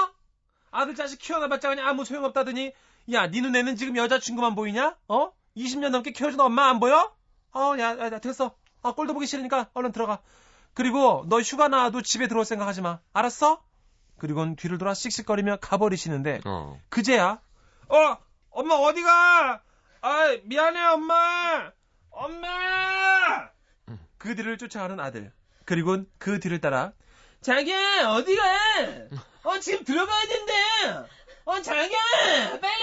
아들 0.70 0.94
자식 0.94 1.18
키워놔봤자 1.18 1.68
그냥 1.68 1.88
아무 1.88 2.06
소용없다더니 2.06 2.72
야 3.12 3.26
네 3.30 3.40
눈에는 3.42 3.76
지금 3.76 3.96
여자친구만 3.98 4.54
보이냐? 4.54 4.96
어? 5.08 5.32
20년 5.58 5.90
넘게 5.90 6.12
키워준 6.12 6.40
엄마 6.40 6.70
안 6.70 6.80
보여? 6.80 7.12
어, 7.52 7.74
야, 7.78 7.98
야, 7.98 8.04
야, 8.06 8.18
됐어. 8.20 8.54
아, 8.82 8.92
꼴도 8.92 9.12
보기 9.14 9.26
싫으니까 9.26 9.68
얼른 9.74 9.90
들어가. 9.92 10.20
그리고 10.74 11.24
너 11.28 11.40
휴가 11.40 11.68
나와도 11.68 12.02
집에 12.02 12.28
들어올 12.28 12.44
생각 12.44 12.66
하지 12.68 12.80
마. 12.80 13.00
알았어? 13.12 13.62
그리고는 14.18 14.56
뒤를 14.56 14.78
돌아 14.78 14.94
씩씩거리며 14.94 15.58
가버리시는데 15.60 16.42
어. 16.44 16.78
그제야 16.88 17.40
어 17.88 18.16
엄마 18.50 18.74
어디가? 18.74 19.62
아 20.02 20.36
미안해 20.44 20.80
엄마. 20.86 21.72
엄마. 22.10 23.48
그 24.18 24.34
뒤를 24.34 24.58
쫓아가는 24.58 24.98
아들. 25.00 25.32
그리곤 25.64 26.06
그 26.18 26.40
뒤를 26.40 26.60
따라 26.60 26.92
자기야 27.40 28.10
어디가? 28.10 28.42
어 29.44 29.58
지금 29.60 29.84
들어가야 29.84 30.26
된대. 30.26 30.52
어 31.44 31.60
자기야 31.62 32.60
빨리 32.60 32.82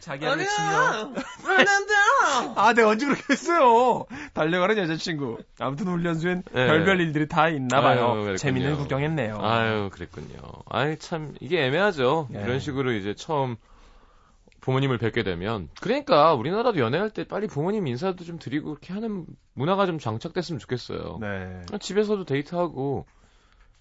자기야 0.00 0.32
외치며 0.32 1.12
아 2.56 2.72
내가 2.74 2.88
언제 2.88 3.06
그렇게 3.06 3.22
했어요 3.30 4.06
달려가는 4.34 4.76
여자친구 4.78 5.38
아무튼 5.58 5.86
훈련소엔 5.88 6.42
네. 6.52 6.66
별별 6.66 7.00
일들이 7.00 7.26
다 7.28 7.48
있나 7.48 7.80
봐요 7.80 8.24
아유. 8.26 8.36
재밌는 8.36 8.76
구경했네요 8.76 9.38
아유, 9.40 9.90
그랬군요. 9.92 10.38
아이, 10.68 10.98
참, 10.98 11.34
이게 11.40 11.64
애매하죠. 11.64 12.28
네. 12.30 12.42
이런 12.42 12.58
식으로 12.58 12.92
이제 12.92 13.14
처음 13.14 13.56
부모님을 14.60 14.98
뵙게 14.98 15.22
되면. 15.22 15.68
그러니까 15.80 16.34
우리나라도 16.34 16.78
연애할 16.78 17.10
때 17.10 17.24
빨리 17.24 17.46
부모님 17.46 17.86
인사도 17.86 18.24
좀 18.24 18.38
드리고 18.38 18.70
그렇게 18.70 18.92
하는 18.92 19.26
문화가 19.52 19.86
좀 19.86 19.98
장착됐으면 19.98 20.58
좋겠어요. 20.58 21.18
네. 21.20 21.62
집에서도 21.80 22.24
데이트하고, 22.24 23.06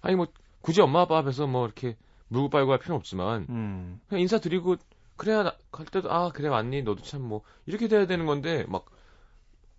아니 0.02 0.16
뭐, 0.16 0.28
굳이 0.62 0.82
엄마 0.82 1.02
아빠 1.02 1.18
앞에서 1.20 1.48
뭐 1.48 1.66
이렇게 1.66 1.96
물고 2.28 2.50
빨고 2.50 2.72
할 2.72 2.80
필요는 2.80 2.98
없지만, 2.98 3.46
음. 3.50 4.02
그냥 4.10 4.22
인사드리고, 4.22 4.76
그래야 5.16 5.44
나- 5.44 5.56
갈 5.72 5.86
때도, 5.86 6.12
아, 6.12 6.30
그래, 6.32 6.48
왔니? 6.50 6.82
너도 6.84 7.02
참 7.04 7.22
뭐, 7.22 7.42
이렇게 7.66 7.88
돼야 7.88 8.06
되는 8.08 8.26
건데, 8.26 8.66
막, 8.68 8.86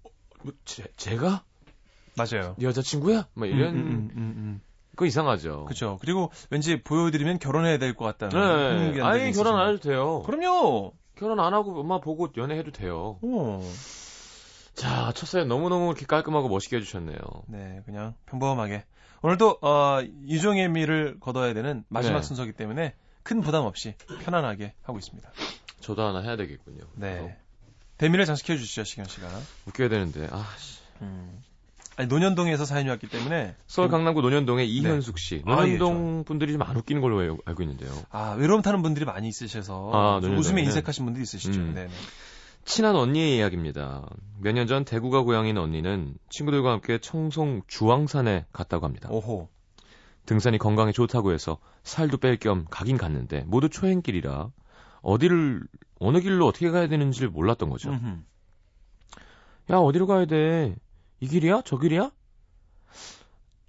어, 0.05 0.09
뭐, 0.43 0.53
제, 0.65 0.85
제가? 0.97 1.43
맞아요. 2.17 2.55
네 2.59 2.67
여자친구야? 2.67 3.27
막 3.35 3.47
이런, 3.47 3.75
음, 3.75 3.77
음, 3.81 4.11
음, 4.17 4.17
음. 4.17 4.61
거 4.97 5.07
이상하죠. 5.07 5.65
그죠. 5.65 5.99
그리고 6.01 6.31
왠지 6.51 6.81
보여드리면 6.83 7.41
결혼해야 7.41 7.79
될 7.79 7.95
것 7.97 8.05
같다는. 8.05 8.93
네. 8.95 9.01
아니, 9.03 9.33
결혼 9.33 9.59
안. 9.59 9.69
해도 9.71 9.81
돼요. 9.81 10.23
그럼요. 10.25 10.93
결혼 11.17 11.41
안 11.41 11.53
하고 11.53 11.81
엄마 11.81 11.99
보고 12.01 12.29
연애해도 12.37 12.71
돼요. 12.71 13.19
어. 13.23 13.61
자, 14.75 15.11
첫 15.17 15.27
사연 15.27 15.49
너무너무 15.49 15.87
이렇게 15.87 16.07
깔끔하고 16.07 16.49
멋있게 16.49 16.77
해주셨네요. 16.77 17.17
네, 17.49 17.83
그냥 17.87 18.15
평범하게. 18.27 18.85
오늘도 19.23 19.59
어, 19.63 20.01
이종의 20.27 20.69
미를 20.69 21.19
거둬야 21.19 21.55
되는 21.55 21.85
마지막 21.89 22.19
네. 22.21 22.23
순서기 22.23 22.53
때문에 22.53 22.95
큰 23.25 23.41
부담 23.41 23.65
없이 23.65 23.95
편안하게 24.23 24.75
하고 24.83 24.99
있습니다. 24.99 25.29
저도 25.81 26.03
하나 26.03 26.21
해야 26.21 26.37
되겠군요. 26.37 26.85
네. 26.95 27.37
대미를 27.99 28.25
장식해 28.27 28.57
주시죠, 28.57 28.85
시경 28.85 29.05
씨가. 29.07 29.29
웃겨야 29.67 29.89
되는데. 29.89 30.29
아, 30.31 30.47
씨. 30.59 30.79
음. 31.03 31.43
아니, 31.97 32.09
논현동에서 32.09 32.65
사연이 32.65 32.89
왔기 32.89 33.09
때문에 33.09 33.55
서울 33.67 33.89
강남구 33.89 34.21
논현동의 34.21 34.69
이현숙 34.69 35.19
씨. 35.19 35.43
아, 35.47 35.67
예, 35.67 35.77
논현동 35.77 36.25
분들이 36.25 36.53
좀 36.53 36.63
안 36.63 36.77
웃기는 36.77 37.01
걸로 37.01 37.19
알- 37.21 37.37
알고 37.45 37.63
있는데요. 37.63 37.93
아, 38.11 38.33
외로움 38.33 38.63
타는 38.63 38.83
분들이 38.83 39.05
많이 39.05 39.29
있으셔서 39.29 39.91
아. 39.93 40.17
웃음에 40.27 40.63
인색하신 40.63 41.05
분들이 41.05 41.23
있으시죠. 41.23 41.61
음. 41.61 41.73
네, 41.75 41.87
네. 41.87 41.91
친한 42.65 42.97
언니의 42.97 43.37
이야기입니다. 43.37 44.09
몇 44.41 44.53
년 44.55 44.67
전 44.67 44.85
대구가 44.85 45.21
고향인 45.23 45.57
언니는 45.59 46.15
친구들과 46.31 46.73
함께 46.73 46.99
청송 46.99 47.63
주황산에 47.69 48.47
갔다고 48.53 48.87
합니다. 48.87 49.09
오호. 49.11 49.49
등산이 50.27 50.59
건강에 50.59 50.93
좋다고 50.93 51.33
해서 51.33 51.59
살도 51.83 52.19
뺄 52.19 52.39
겸 52.39 52.65
가긴 52.71 52.97
갔는데 52.97 53.43
모두 53.47 53.69
초행길이라 53.69 54.49
어디를 55.03 55.63
어느 56.01 56.21
길로 56.21 56.47
어떻게 56.47 56.71
가야 56.71 56.89
되는지를 56.89 57.29
몰랐던 57.31 57.69
거죠. 57.71 57.91
음흠. 57.91 58.23
야 59.71 59.77
어디로 59.77 60.07
가야 60.07 60.27
돼? 60.27 60.77
이 61.21 61.29
길이야? 61.29 61.63
저 61.65 61.79
길이야? 61.79 62.11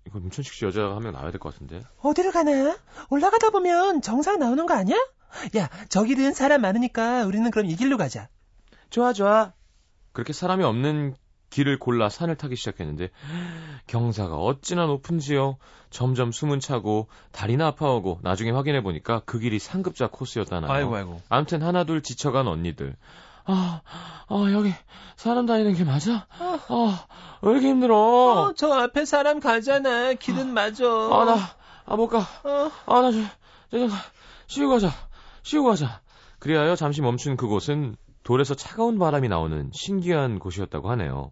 이거 0.08 0.20
문천식 0.20 0.54
씨 0.54 0.66
여자가 0.66 0.96
한 0.96 1.04
명 1.04 1.14
나와야 1.14 1.32
될 1.32 1.40
것 1.40 1.54
같은데. 1.54 1.84
어디로 2.02 2.32
가나? 2.32 2.78
올라가다 3.10 3.50
보면 3.50 4.02
정상 4.02 4.40
나오는 4.40 4.66
거 4.66 4.74
아니야? 4.74 4.96
야, 5.58 5.70
저기는 5.90 6.34
사람 6.34 6.62
많으니까 6.62 7.26
우리는 7.26 7.50
그럼 7.52 7.66
이 7.68 7.76
길로 7.76 7.98
가자. 7.98 8.30
좋아, 8.90 9.12
좋아. 9.14 9.54
그렇게 10.14 10.32
사람이 10.32 10.64
없는 10.64 11.16
길을 11.50 11.80
골라 11.80 12.10
산을 12.10 12.36
타기 12.36 12.56
시작했는데 12.56 13.10
경사가 13.88 14.36
어찌나 14.36 14.86
높은지요. 14.86 15.58
점점 15.90 16.32
숨은 16.32 16.60
차고 16.60 17.08
다리나 17.32 17.68
아파오고 17.68 18.20
나중에 18.22 18.52
확인해 18.52 18.82
보니까 18.82 19.22
그 19.26 19.40
길이 19.40 19.60
상급자 19.60 20.08
코스였다나요. 20.08 20.72
아이고 20.72 20.96
아이고. 20.96 21.22
아무튼 21.30 21.62
하나둘 21.64 22.02
지쳐간 22.02 22.48
언니들. 22.48 22.96
아, 23.46 23.82
아 24.28 24.52
여기 24.52 24.74
사람 25.16 25.46
다니는 25.46 25.76
길 25.76 25.86
맞아? 25.86 26.28
아, 26.40 27.06
왜 27.42 27.52
이렇게 27.52 27.70
힘들어? 27.70 27.96
어, 27.96 28.54
저 28.54 28.74
앞에 28.74 29.06
사람 29.06 29.40
가잖아. 29.40 30.14
길은 30.14 30.54
맞아. 30.54 30.86
아, 30.86 31.26
나, 31.26 31.38
아, 31.86 31.96
못 31.96 32.08
가. 32.08 32.20
어. 32.20 32.72
아, 32.88 33.02
나, 33.02 33.12
저, 33.12 33.20
저, 33.72 33.88
저, 33.88 33.96
쉬고 34.48 34.70
가자. 34.70 34.92
쉬고 35.44 35.66
가자. 35.66 36.02
그리하여 36.40 36.76
잠시 36.76 37.02
멈춘 37.02 37.38
그곳은 37.38 37.96
돌에서 38.26 38.56
차가운 38.56 39.00
바람이 39.00 39.30
나오는 39.30 39.70
신기한 39.74 40.40
곳이었다고 40.40 40.90
하네요. 40.92 41.32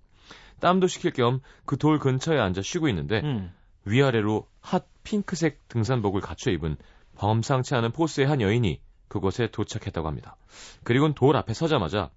땀도 0.62 0.88
식힐 0.88 1.12
겸 1.12 1.42
그 1.66 1.76
돌 1.76 2.00
근처에 2.00 2.40
앉아 2.40 2.62
쉬고 2.62 2.88
있는데 2.88 3.20
음. 3.24 3.52
위아래로 3.84 4.48
hot 4.62 4.86
pink색 5.04 5.68
등산복을 5.68 6.22
갖춰 6.22 6.52
입은 6.52 6.78
범상치 7.18 7.76
않은 7.76 7.92
포스의 7.92 8.28
한 8.28 8.40
여인이 8.40 8.80
그곳에 9.10 9.48
도착했다고 9.52 10.08
합니다. 10.08 10.38
그리고는 10.84 11.14
돌 11.16 11.36
앞에 11.36 11.54
서자마자 11.54 12.10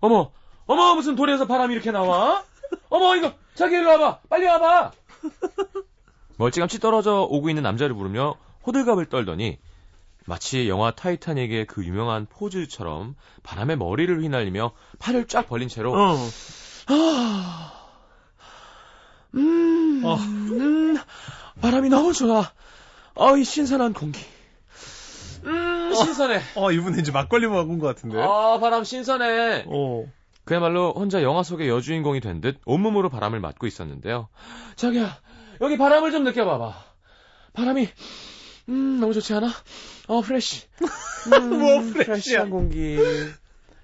어머 0.00 0.30
어머 0.66 0.94
무슨 0.94 1.16
돌에서 1.16 1.46
바람이 1.46 1.74
이렇게 1.74 1.90
나와? 1.90 2.44
어머 2.90 3.16
이거 3.16 3.32
자기 3.54 3.74
일로 3.76 3.90
와봐 3.90 4.20
빨리 4.28 4.46
와봐 4.46 4.92
멀찌감치 6.38 6.80
떨어져 6.80 7.22
오고 7.22 7.48
있는 7.48 7.62
남자를 7.62 7.94
부르며 7.96 8.36
호들갑을 8.66 9.06
떨더니 9.06 9.58
마치 10.26 10.68
영화 10.68 10.90
타이타닉의 10.90 11.66
그 11.66 11.84
유명한 11.84 12.26
포즈처럼 12.26 13.14
바람에 13.42 13.76
머리를 13.76 14.22
휘날리며 14.22 14.72
팔을 14.98 15.26
쫙 15.28 15.46
벌린 15.48 15.68
채로 15.68 15.92
어. 15.94 16.16
음, 19.34 20.02
어. 20.04 20.14
음, 20.16 20.96
바람이 21.60 21.88
너무 21.88 22.12
좋아. 22.12 22.50
어이 23.14 23.44
신선한 23.44 23.92
공기. 23.92 24.20
음, 25.44 25.94
신선해. 25.94 26.40
어, 26.56 26.72
이분 26.72 26.98
이제 26.98 27.12
막걸리 27.12 27.46
먹은 27.46 27.78
것 27.78 27.86
같은데. 27.86 28.20
아, 28.20 28.58
바람 28.60 28.84
신선해. 28.84 29.64
어. 29.68 30.04
그야말로 30.44 30.92
혼자 30.94 31.22
영화 31.22 31.42
속의 31.42 31.68
여주인공이 31.68 32.20
된 32.20 32.40
듯 32.40 32.58
온몸으로 32.66 33.08
바람을 33.10 33.40
맞고 33.40 33.66
있었는데요. 33.66 34.28
자기야, 34.76 35.18
여기 35.60 35.76
바람을 35.76 36.12
좀 36.12 36.24
느껴봐봐. 36.24 36.74
바람이, 37.52 37.88
음, 38.68 39.00
너무 39.00 39.12
좋지 39.12 39.34
않아? 39.34 39.48
어, 40.08 40.20
프레쉬. 40.20 40.66
음, 41.32 41.58
뭐 41.58 41.80
프레쉬야. 41.80 42.04
프레쉬한 42.04 42.50
공기. 42.50 42.98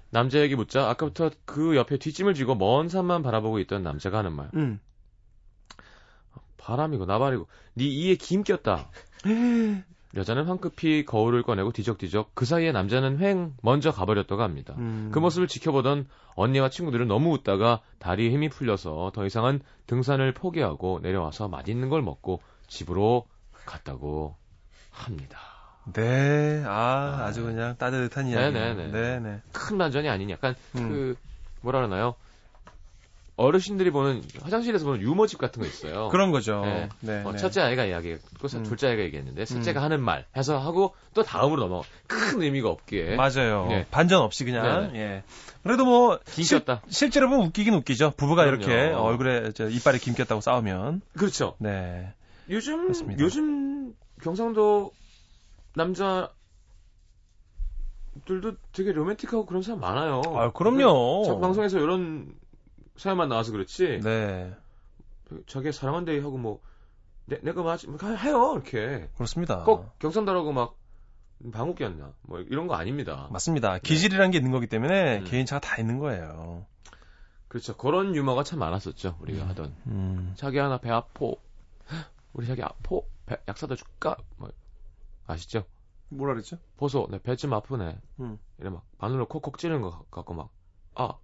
남자에게 0.09 0.55
묻자 0.55 0.89
아까부터 0.89 1.31
그 1.45 1.75
옆에 1.75 1.97
뒷짐을 1.97 2.33
지고 2.35 2.55
먼 2.55 2.87
산만 2.87 3.23
바라보고 3.23 3.59
있던 3.59 3.83
남자가 3.83 4.19
하는 4.19 4.33
말. 4.33 4.49
음. 4.55 4.79
바람이고 6.57 7.05
나발이고 7.05 7.47
네 7.73 7.85
이에 7.85 8.15
김 8.15 8.43
꼈다. 8.43 8.89
여자는 10.15 10.45
황급히 10.45 11.05
거울을 11.05 11.41
꺼내고 11.41 11.71
뒤적뒤적 11.71 12.31
그 12.35 12.45
사이에 12.45 12.71
남자는 12.71 13.19
횡 13.19 13.55
먼저 13.63 13.91
가버렸다고 13.91 14.43
합니다. 14.43 14.75
음. 14.77 15.09
그 15.11 15.17
모습을 15.17 15.47
지켜보던 15.47 16.07
언니와 16.35 16.69
친구들은 16.69 17.07
너무 17.07 17.31
웃다가 17.31 17.81
다리에 17.97 18.29
힘이 18.29 18.49
풀려서 18.49 19.11
더 19.15 19.25
이상은 19.25 19.61
등산을 19.87 20.33
포기하고 20.35 20.99
내려와서 21.01 21.47
맛있는 21.47 21.89
걸 21.89 22.03
먹고 22.03 22.41
집으로 22.67 23.25
갔다고 23.65 24.35
합니다. 24.93 25.39
네. 25.91 26.63
아, 26.65 27.25
아주 27.27 27.43
그냥 27.43 27.75
따뜻한 27.77 28.27
이야기. 28.27 28.53
네네네. 28.53 28.91
네네. 28.91 29.41
큰 29.51 29.77
반전이 29.77 30.07
아닌 30.07 30.29
약간 30.29 30.55
음. 30.75 30.89
그 30.89 31.15
뭐라 31.61 31.79
그러나요? 31.79 32.15
어르신들이 33.35 33.89
보는 33.89 34.21
화장실에서 34.43 34.85
보는 34.85 35.01
유머집 35.01 35.39
같은 35.39 35.61
거 35.61 35.67
있어요. 35.67 36.09
그런 36.09 36.31
거죠. 36.31 36.61
네. 36.63 36.89
네. 36.99 37.23
어, 37.25 37.31
네. 37.31 37.37
첫째 37.37 37.61
아이가 37.61 37.83
이야기했고 37.85 38.47
음. 38.53 38.63
둘째 38.63 38.89
아이가 38.89 39.01
얘기했는데 39.03 39.45
셋째가 39.45 39.81
음. 39.81 39.83
하는 39.83 40.01
말 40.01 40.25
해서 40.37 40.59
하고 40.59 40.95
또 41.15 41.23
다음으로 41.23 41.63
넘어가 41.63 41.87
큰 42.05 42.41
의미가 42.41 42.69
없기에 42.69 43.15
맞아요. 43.15 43.65
네. 43.69 43.85
반전 43.89 44.21
없이 44.21 44.45
그냥. 44.45 44.91
네네. 44.93 44.99
예. 44.99 45.23
그래도 45.63 45.85
뭐김 45.85 46.43
실, 46.43 46.59
꼈다. 46.59 46.83
실제로 46.89 47.27
보면 47.29 47.47
웃기긴 47.47 47.73
웃기죠. 47.73 48.13
부부가 48.17 48.43
그럼요. 48.45 48.63
이렇게 48.63 48.93
얼굴에 48.93 49.51
저 49.53 49.67
이빨에 49.67 49.97
김 49.97 50.13
꼈다고 50.13 50.39
싸우면. 50.41 51.01
그렇죠. 51.17 51.55
네. 51.57 52.13
요즘 52.49 52.83
그렇습니다. 52.83 53.23
요즘 53.23 53.72
경상도 54.23 54.93
남자들도 55.75 56.31
되게 58.71 58.93
로맨틱하고 58.93 59.45
그런 59.45 59.61
사람 59.61 59.81
많아요. 59.81 60.21
아, 60.35 60.51
그럼요. 60.51 61.39
방송에서 61.41 61.79
이런 61.79 62.33
사연만 62.95 63.27
나와서 63.27 63.51
그렇지. 63.51 63.99
네. 64.01 64.55
자기 65.47 65.71
사랑한대 65.71 66.19
하고 66.19 66.37
뭐 66.37 66.61
내, 67.25 67.39
내가 67.41 67.63
맞지 67.63 67.87
뭐 67.87 67.97
해요 68.01 68.53
이렇게 68.55 69.09
그렇습니다. 69.15 69.63
꼭 69.63 69.97
경상도라고 69.99 70.53
막 70.53 70.77
방귀뀌었나 71.51 72.13
뭐 72.21 72.39
이런 72.39 72.67
거 72.67 72.75
아닙니다. 72.75 73.27
맞습니다. 73.31 73.79
기질이라는 73.79 74.31
게 74.31 74.37
있는 74.37 74.51
거기 74.51 74.67
때문에 74.67 75.19
음. 75.19 75.23
개인차가 75.25 75.59
다 75.59 75.77
있는 75.77 75.99
거예요. 75.99 76.65
그렇죠. 77.47 77.75
그런 77.75 78.15
유머가 78.15 78.43
참 78.43 78.59
많았었죠. 78.59 79.17
우리가 79.21 79.47
하던. 79.49 79.75
음. 79.87 80.33
자기 80.35 80.59
하나 80.59 80.77
배 80.77 80.89
아포. 80.91 81.39
우리 82.33 82.47
자기 82.47 82.61
아포. 82.63 83.07
배, 83.25 83.37
약 83.47 83.57
사다 83.57 83.75
줄까? 83.75 84.17
뭐 84.37 84.49
아시죠? 85.27 85.65
뭐라 86.09 86.33
그랬죠? 86.33 86.57
보소. 86.77 87.07
내배좀 87.11 87.53
아프네. 87.53 87.97
음. 88.19 88.37
이래 88.59 88.69
막 88.69 88.83
바늘로 88.97 89.27
콕콕 89.27 89.57
찌르는 89.57 89.81
거 89.81 90.05
갖고 90.11 90.33
막 90.33 90.49
아, 90.95 91.15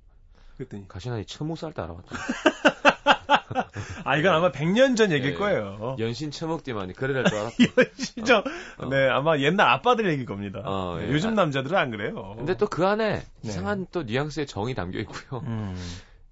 그랬더니. 0.58 0.88
가시나니 0.88 1.26
처무 1.26 1.56
쌀때 1.56 1.82
알아봤다. 1.82 2.10
아, 4.06 4.15
이건 4.17 4.34
아마 4.34 4.52
100년 4.52 4.95
전 4.95 5.12
얘기일 5.12 5.34
예. 5.34 5.38
거예요. 5.38 5.95
연신 6.00 6.32
처먹디만이 6.32 6.93
그래야 6.93 7.24
될줄 7.24 7.38
알았다. 7.39 7.56
시죠? 7.98 8.43
어. 8.78 8.86
네, 8.88 9.08
아마 9.10 9.38
옛날 9.39 9.67
아빠들 9.69 10.08
얘기일 10.10 10.26
겁니다. 10.26 10.62
어, 10.65 10.98
네, 10.98 11.08
예. 11.08 11.12
요즘 11.12 11.34
남자들은 11.36 11.78
안 11.78 11.91
그래요. 11.91 12.34
근데 12.38 12.56
또 12.58 12.67
그 12.67 12.86
안에 12.86 13.19
네. 13.19 13.26
이상한 13.43 13.88
또 13.91 14.04
뉘앙스의 14.04 14.45
정이 14.48 14.76
담겨 14.76 15.00
있고요. 15.00 15.41
음. 15.41 15.76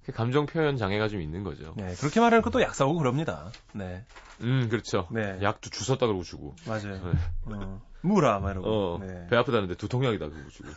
그 0.08 0.14
감정 0.14 0.46
표현 0.46 0.78
장애가 0.78 1.10
좀 1.10 1.22
있는 1.22 1.44
거죠. 1.44 1.74
네, 1.76 1.94
그렇게 1.96 2.22
말하는 2.22 2.42
것도 2.42 2.62
약사고 2.62 2.96
그럽니다. 2.96 3.52
네, 3.74 4.06
음, 4.40 4.70
그렇죠. 4.70 5.06
네. 5.12 5.38
약도 5.42 5.70
주웠다 5.70 6.08
그러고 6.08 6.24
주고. 6.24 6.56
맞아요. 6.66 7.14
네. 7.46 7.56
어, 7.58 7.82
무라, 8.00 8.40
막 8.40 8.52
이러고. 8.52 8.70
어, 8.70 9.00
네. 9.00 9.28
배 9.30 9.36
아프다는데 9.36 9.76
두통약이다 9.76 10.30
그러고 10.30 10.50
주고. 10.50 10.70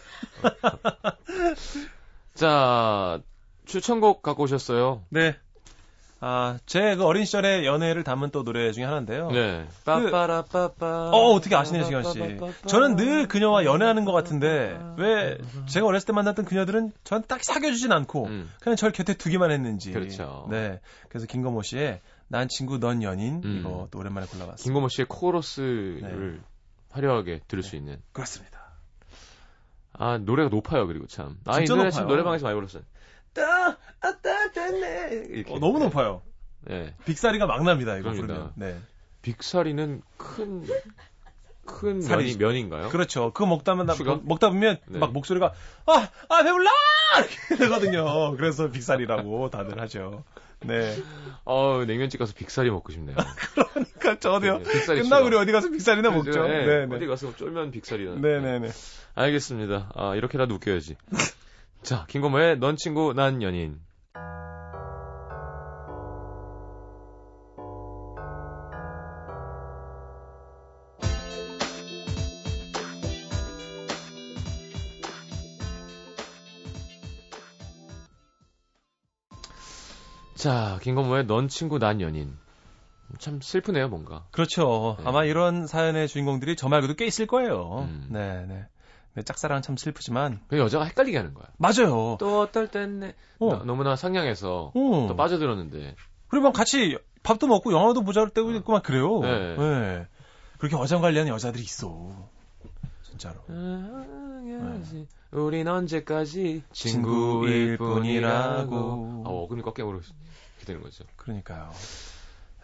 자, 2.34 3.20
추천곡 3.66 4.22
갖고 4.22 4.42
오셨어요. 4.42 5.04
네. 5.10 5.38
아, 6.22 6.58
제 6.66 6.96
그 6.96 7.04
어린 7.04 7.24
시절의 7.24 7.64
연애를 7.64 8.04
담은 8.04 8.30
또 8.30 8.44
노래 8.44 8.70
중에 8.72 8.84
하나인데요. 8.84 9.30
네. 9.30 9.66
빠빠라빠빠. 9.86 11.10
어, 11.10 11.32
어떻게 11.32 11.56
아시네요, 11.56 11.84
지현 11.84 12.04
씨. 12.04 12.38
저는 12.66 12.96
늘 12.96 13.26
그녀와 13.26 13.64
연애하는 13.64 14.04
것 14.04 14.12
같은데, 14.12 14.78
왜 14.98 15.38
제가 15.66 15.86
어렸을 15.86 16.06
때 16.06 16.12
만났던 16.12 16.44
그녀들은 16.44 16.92
저한테 17.04 17.26
딱 17.26 17.42
사귀어 17.42 17.70
주진 17.72 17.90
않고, 17.92 18.26
음. 18.26 18.50
그냥 18.60 18.76
절 18.76 18.92
곁에 18.92 19.14
두기만 19.14 19.50
했는지. 19.50 19.92
그렇죠. 19.92 20.46
네. 20.50 20.80
그래서 21.08 21.26
김건모 21.26 21.62
씨의 21.62 22.00
난 22.28 22.48
친구, 22.48 22.78
넌 22.78 23.02
연인, 23.02 23.40
음. 23.42 23.58
이거 23.60 23.88
또 23.90 23.98
오랜만에 23.98 24.26
골라봤습니다. 24.26 24.62
김고모 24.62 24.88
씨의 24.88 25.06
코러스를 25.08 26.42
화려하게 26.90 27.40
들을 27.48 27.62
수 27.62 27.76
있는. 27.76 27.96
그렇습니다. 28.12 28.60
아, 29.94 30.18
노래가 30.18 30.48
높아요, 30.50 30.86
그리고 30.86 31.06
참. 31.06 31.38
아, 31.46 31.54
이 31.60 31.66
진짜 31.66 31.74
노래 31.74 31.84
높아요. 31.84 31.90
지금 31.90 32.08
노래방에서 32.08 32.44
많이 32.44 32.54
불렀어요. 32.54 32.82
따, 33.32 33.76
아, 34.02 34.12
따, 34.22 34.50
따네. 34.52 35.24
이렇게. 35.28 35.52
어, 35.52 35.58
너무 35.58 35.78
높아요. 35.78 36.22
네. 36.62 36.94
빅사리가 37.04 37.46
막 37.46 37.62
납니다, 37.64 37.96
이거. 37.96 38.10
부르면. 38.12 38.52
네. 38.56 38.78
빅사리는 39.22 40.02
큰, 40.16 40.64
큰 41.66 42.00
살이- 42.00 42.36
면이, 42.36 42.36
면인가요? 42.36 42.88
그렇죠. 42.88 43.32
그거 43.32 43.46
먹다 43.46 43.74
보면, 43.74 43.94
슈가? 43.94 44.20
먹다 44.22 44.48
보면 44.48 44.78
네. 44.86 44.98
막 44.98 45.12
목소리가, 45.12 45.52
아, 45.86 46.08
아, 46.28 46.42
배불러! 46.42 46.70
이렇게 47.18 47.56
되거든요. 47.96 48.36
그래서 48.36 48.70
빅사리라고 48.70 49.50
다들 49.50 49.80
하죠. 49.80 50.24
네. 50.62 50.94
어 51.44 51.84
냉면집 51.86 52.18
가서 52.18 52.34
빅사리 52.34 52.70
먹고 52.70 52.92
싶네요. 52.92 53.16
그러니까 53.72 54.18
저도요. 54.18 54.58
네, 54.58 54.64
빅사리 54.72 55.02
끝나고. 55.02 55.26
우리 55.26 55.36
어디 55.36 55.52
가서 55.52 55.70
빅사리나 55.70 56.10
먹죠. 56.10 56.42
네, 56.46 56.66
네, 56.66 56.86
네. 56.86 56.94
어디 56.96 57.06
가서 57.06 57.34
쫄면 57.34 57.70
빅사리나. 57.70 58.16
네네네. 58.16 58.68
알겠습니다. 59.14 59.90
아, 59.94 60.14
이렇게라도 60.16 60.54
웃겨야지. 60.56 60.96
자, 61.82 62.04
김고모의 62.08 62.58
넌 62.58 62.76
친구, 62.76 63.14
난 63.14 63.40
연인. 63.42 63.80
자, 80.40 80.78
김건모의 80.82 81.26
넌 81.26 81.48
친구, 81.48 81.78
난 81.78 82.00
연인. 82.00 82.34
참 83.18 83.42
슬프네요, 83.42 83.90
뭔가. 83.90 84.24
그렇죠. 84.30 84.96
네. 84.98 85.04
아마 85.06 85.24
이런 85.24 85.66
사연의 85.66 86.08
주인공들이 86.08 86.56
저 86.56 86.70
말고도 86.70 86.94
꽤 86.94 87.04
있을 87.04 87.26
거예요. 87.26 87.86
음. 87.86 88.06
네, 88.08 88.46
네. 88.46 88.66
네, 89.14 89.22
짝사랑은 89.22 89.62
참 89.62 89.76
슬프지만 89.76 90.40
그 90.48 90.58
여자가 90.58 90.84
헷갈리게 90.84 91.16
하는 91.16 91.34
거야. 91.34 91.46
맞아요. 91.58 92.16
또 92.20 92.40
어떨 92.40 92.68
땐 92.68 93.00
내- 93.00 93.14
어. 93.40 93.48
너- 93.56 93.64
너무나 93.64 93.96
상냥해서 93.96 94.72
어. 94.74 95.06
또 95.08 95.16
빠져들었는데 95.16 95.96
그리고 96.28 96.44
막 96.44 96.52
같이 96.52 96.96
밥도 97.22 97.48
먹고 97.48 97.72
영화도 97.72 98.02
보자 98.02 98.20
할 98.20 98.30
때도 98.30 98.52
있고 98.54 98.72
막 98.72 98.82
그래요. 98.82 99.20
네. 99.20 99.56
네. 99.56 100.06
그렇게 100.58 100.76
어장 100.76 101.00
관리하는 101.00 101.32
여자들이 101.32 101.62
있어. 101.62 102.28
진짜로. 103.02 103.40
아, 103.48 104.80
우린 105.32 105.66
언제까지 105.68 106.62
친구일 106.72 107.78
뿐이라고. 107.78 109.22
아, 109.26 109.28
어금니 109.28 109.62
꺾여버려 109.62 109.98
이렇게 109.98 110.64
되는 110.66 110.82
거죠. 110.82 111.04
그러니까요. 111.16 111.70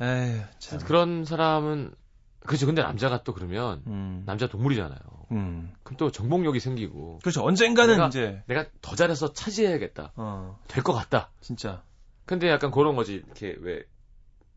에휴, 0.00 0.40
참. 0.59 0.78
그런 0.80 1.24
사람은 1.24 1.92
그렇죠. 2.40 2.66
근데 2.66 2.83
남자가 2.83 3.22
또 3.22 3.33
그러면 3.35 3.83
음. 3.87 4.22
남자 4.27 4.46
동물이잖아요. 4.46 4.99
음. 5.33 5.72
그럼 5.83 5.96
또 5.96 6.11
정복력이 6.12 6.61
생기고 6.61 7.18
그렇죠. 7.20 7.44
언젠가는 7.44 7.94
내가- 7.96 8.07
이제 8.09 8.42
내가 8.46 8.66
더 8.81 8.94
잘해서 8.94 9.33
차지해야겠다. 9.33 10.12
어, 10.16 10.59
될것 10.68 10.94
같다. 10.94 11.31
진짜. 11.40 11.83
근데 12.25 12.49
약간 12.49 12.70
그런 12.70 12.94
거지. 12.96 13.14
이렇게 13.27 13.57
왜 13.61 13.83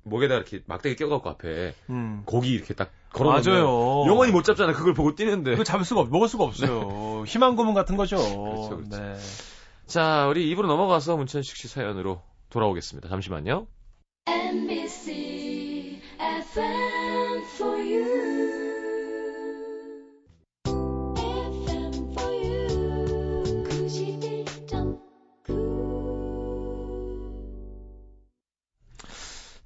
목에다 0.04 0.36
이렇게 0.36 0.62
막대기 0.66 0.96
껴갖고 0.96 1.30
앞에 1.30 1.74
음. 1.90 2.22
고기 2.26 2.52
이렇게 2.54 2.74
딱 2.74 2.92
걸어놓으면 3.14 3.44
맞아요. 3.64 4.06
영원히 4.08 4.32
못 4.32 4.44
잡잖아. 4.44 4.74
그걸 4.74 4.94
보고 4.94 5.16
뛰는데. 5.16 5.52
그거 5.52 5.64
잡을 5.64 5.84
수가 5.86 6.02
없, 6.02 6.10
먹을 6.10 6.28
수가 6.28 6.44
없어요. 6.46 7.24
희망 7.28 7.56
고문 7.56 7.74
같은 7.74 7.98
거죠. 7.98 8.18
그렇죠, 8.18 8.78
그렇죠. 8.78 8.98
네. 8.98 9.16
자, 9.88 10.28
우리 10.28 10.50
입으로 10.52 10.68
넘어가서 10.68 11.18
문천식 11.18 11.56
씨 11.58 11.68
사연으로 11.68 12.22
돌아오겠습니다. 12.52 13.10
잠시만요. 13.10 13.66
NBC 14.28 14.89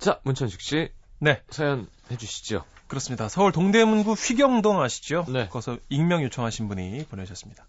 자, 0.04 0.20
문천식 0.24 0.60
씨 0.60 0.89
네. 1.20 1.42
사연 1.50 1.88
해주시죠. 2.12 2.66
그렇습니다. 2.88 3.30
서울 3.30 3.54
동대문구 3.54 4.12
휘경동 4.12 4.82
아시죠? 4.82 5.24
네. 5.30 5.48
거기서 5.48 5.78
익명 5.88 6.24
요청하신 6.24 6.68
분이 6.68 7.06
보내주셨습니다. 7.06 7.66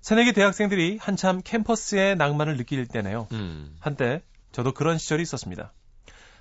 새내기 0.00 0.32
대학생들이 0.32 0.98
한참 1.00 1.40
캠퍼스의 1.44 2.16
낭만을 2.16 2.56
느낄 2.56 2.88
때네요. 2.88 3.28
음, 3.30 3.76
한때 3.78 4.20
저도 4.50 4.72
그런 4.74 4.98
시절이 4.98 5.22
있었습니다. 5.22 5.72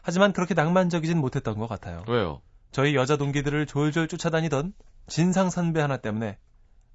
하지만 0.01 0.33
그렇게 0.33 0.55
낭만적이진 0.55 1.19
못했던 1.19 1.59
것 1.59 1.67
같아요. 1.67 2.03
왜요? 2.07 2.41
저희 2.71 2.95
여자 2.95 3.15
동기들을 3.15 3.67
졸졸 3.67 4.07
쫓아다니던 4.07 4.73
진상 5.05 5.51
선배 5.51 5.79
하나 5.79 5.97
때문에 5.97 6.39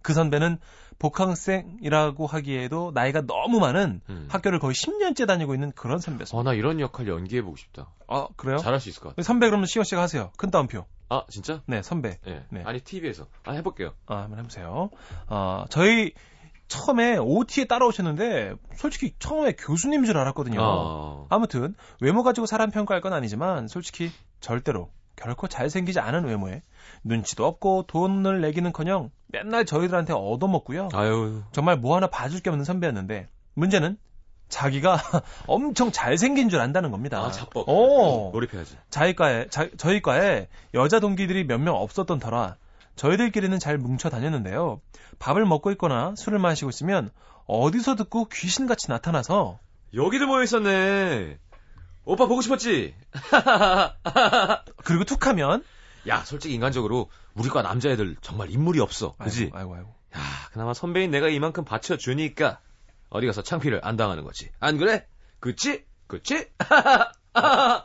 그 0.04 0.12
선배는 0.12 0.58
복학생이라고 0.98 2.26
하기에도 2.26 2.92
나이가 2.94 3.22
너무 3.22 3.58
많은 3.58 4.00
음. 4.08 4.28
학교를 4.30 4.60
거의 4.60 4.74
10년째 4.74 5.26
다니고 5.26 5.54
있는 5.54 5.72
그런 5.72 5.98
선배였습니다. 5.98 6.38
어, 6.38 6.42
나 6.44 6.52
이런 6.52 6.78
역할 6.78 7.08
연기해보고 7.08 7.56
싶다. 7.56 7.88
아, 8.06 8.28
그래요? 8.36 8.58
잘할 8.58 8.78
수 8.78 8.90
있을 8.90 9.02
것 9.02 9.08
같아. 9.08 9.22
선배 9.22 9.48
그러면 9.48 9.66
시원 9.66 9.84
씨가 9.84 10.02
하세요. 10.02 10.30
큰 10.36 10.50
따옴표. 10.50 10.84
아, 11.08 11.24
진짜? 11.30 11.62
네, 11.66 11.82
선배. 11.82 12.18
예. 12.26 12.44
네. 12.50 12.62
아니, 12.64 12.80
TV에서. 12.80 13.26
아, 13.44 13.52
해볼게요. 13.52 13.94
아, 14.06 14.22
한번 14.22 14.38
해보세요. 14.40 14.90
아, 15.26 15.64
저희 15.70 16.12
처음에 16.68 17.16
OT에 17.16 17.64
따라오셨는데 17.64 18.54
솔직히 18.76 19.14
처음에 19.18 19.52
교수님인 19.52 20.04
줄 20.04 20.18
알았거든요. 20.18 20.58
어. 20.60 21.26
아무튼 21.30 21.74
외모 22.00 22.22
가지고 22.22 22.46
사람 22.46 22.70
평가할 22.70 23.00
건 23.00 23.12
아니지만 23.12 23.68
솔직히 23.68 24.10
절대로 24.40 24.90
결코 25.16 25.46
잘생기지 25.46 26.00
않은 26.00 26.24
외모에 26.24 26.62
눈치도 27.04 27.44
없고 27.46 27.84
돈을 27.86 28.40
내기는커녕 28.40 29.10
맨날 29.28 29.64
저희들한테 29.64 30.12
얻어먹고요. 30.14 30.88
아유. 30.92 31.42
정말 31.52 31.76
뭐 31.76 31.96
하나 31.96 32.06
봐줄 32.08 32.40
게 32.40 32.50
없는 32.50 32.64
선배였는데 32.64 33.28
문제는 33.54 33.96
자기가 34.48 34.98
엄청 35.46 35.90
잘생긴 35.90 36.48
줄 36.48 36.60
안다는 36.60 36.90
겁니다. 36.90 37.18
아, 37.20 37.30
자뻑. 37.30 37.68
오. 37.68 38.30
몰입해야지. 38.30 38.76
자기과에 38.90 39.48
자- 39.48 39.68
저희 39.76 40.00
과에 40.02 40.48
여자 40.74 41.00
동기들이 41.00 41.44
몇 41.44 41.58
명 41.60 41.74
없었던 41.76 42.18
터라 42.18 42.56
저희들끼리는 42.96 43.58
잘 43.58 43.78
뭉쳐 43.78 44.08
다녔는데요. 44.10 44.80
밥을 45.18 45.44
먹고 45.46 45.70
있거나 45.72 46.14
술을 46.16 46.38
마시고 46.38 46.70
있으면 46.70 47.10
어디서 47.46 47.96
듣고 47.96 48.26
귀신같이 48.28 48.88
나타나서 48.90 49.58
여기도 49.94 50.26
모여 50.26 50.42
있었네. 50.44 51.38
오빠 52.04 52.26
보고 52.26 52.40
싶었지? 52.42 52.94
그리고 54.84 55.04
툭하면 55.04 55.64
야, 56.08 56.24
솔직히 56.24 56.54
인간적으로 56.54 57.10
우리과 57.34 57.62
남자애들 57.62 58.16
정말 58.20 58.50
인물이 58.50 58.80
없어. 58.80 59.16
그지? 59.16 59.50
아이고, 59.54 59.58
아이고, 59.58 59.74
아이고. 59.74 59.94
야, 60.16 60.20
그나마 60.52 60.74
선배인 60.74 61.10
내가 61.10 61.28
이만큼 61.28 61.64
받쳐주니까 61.64 62.60
어디 63.10 63.26
가서 63.26 63.42
창피를 63.42 63.80
안 63.82 63.96
당하는 63.96 64.24
거지. 64.24 64.50
안 64.60 64.78
그래? 64.78 65.06
그치? 65.40 65.84
그치? 66.06 66.48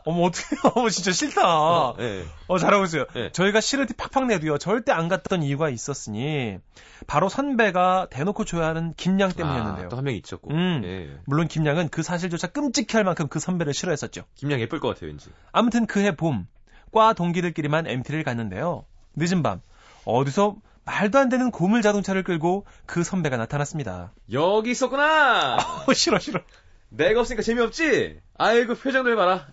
어머 0.04 0.22
어떻게 0.22 0.56
어머 0.74 0.88
진짜 0.88 1.10
싫다. 1.10 1.42
어, 1.44 1.90
어, 1.90 1.96
예. 1.98 2.24
잘하고 2.58 2.84
있어요. 2.84 3.06
예. 3.16 3.32
저희가 3.32 3.60
싫을 3.60 3.86
때 3.86 3.94
팍팍 3.96 4.26
내도요. 4.26 4.58
절대 4.58 4.92
안 4.92 5.08
갔던 5.08 5.42
이유가 5.42 5.68
있었으니 5.70 6.58
바로 7.06 7.28
선배가 7.28 8.08
대놓고 8.10 8.44
줘야 8.44 8.68
하는 8.68 8.94
김양 8.96 9.32
때문이었는데요. 9.32 9.86
아, 9.86 9.88
또한 9.88 10.04
명 10.04 10.14
있었고. 10.14 10.50
음. 10.50 10.82
예. 10.84 11.18
물론 11.26 11.48
김양은 11.48 11.88
그 11.88 12.02
사실조차 12.02 12.48
끔찍해할 12.48 13.04
만큼 13.04 13.26
그 13.28 13.40
선배를 13.40 13.74
싫어했었죠. 13.74 14.22
김양 14.36 14.60
예쁠 14.60 14.78
것 14.78 14.88
같아요, 14.88 15.08
왠지. 15.08 15.30
아무튼 15.52 15.86
그해 15.86 16.14
봄, 16.14 16.46
과 16.92 17.12
동기들끼리만 17.12 17.86
MT를 17.86 18.24
갔는데요. 18.24 18.84
늦은 19.16 19.42
밤, 19.42 19.60
어디서 20.04 20.56
말도 20.84 21.18
안 21.18 21.28
되는 21.28 21.50
고물 21.50 21.82
자동차를 21.82 22.24
끌고 22.24 22.66
그 22.86 23.04
선배가 23.04 23.36
나타났습니다. 23.36 24.12
여기 24.32 24.70
있었구나! 24.72 25.56
어, 25.86 25.92
싫어, 25.92 26.18
싫어. 26.18 26.40
내가 26.88 27.20
없으니까 27.20 27.42
재미없지? 27.42 28.18
아이고, 28.36 28.74
표정들 28.74 29.14
봐라. 29.14 29.46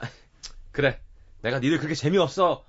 그래. 0.71 0.99
내가 1.41 1.59
니들 1.59 1.77
그렇게 1.77 1.93
재미없어. 1.93 2.63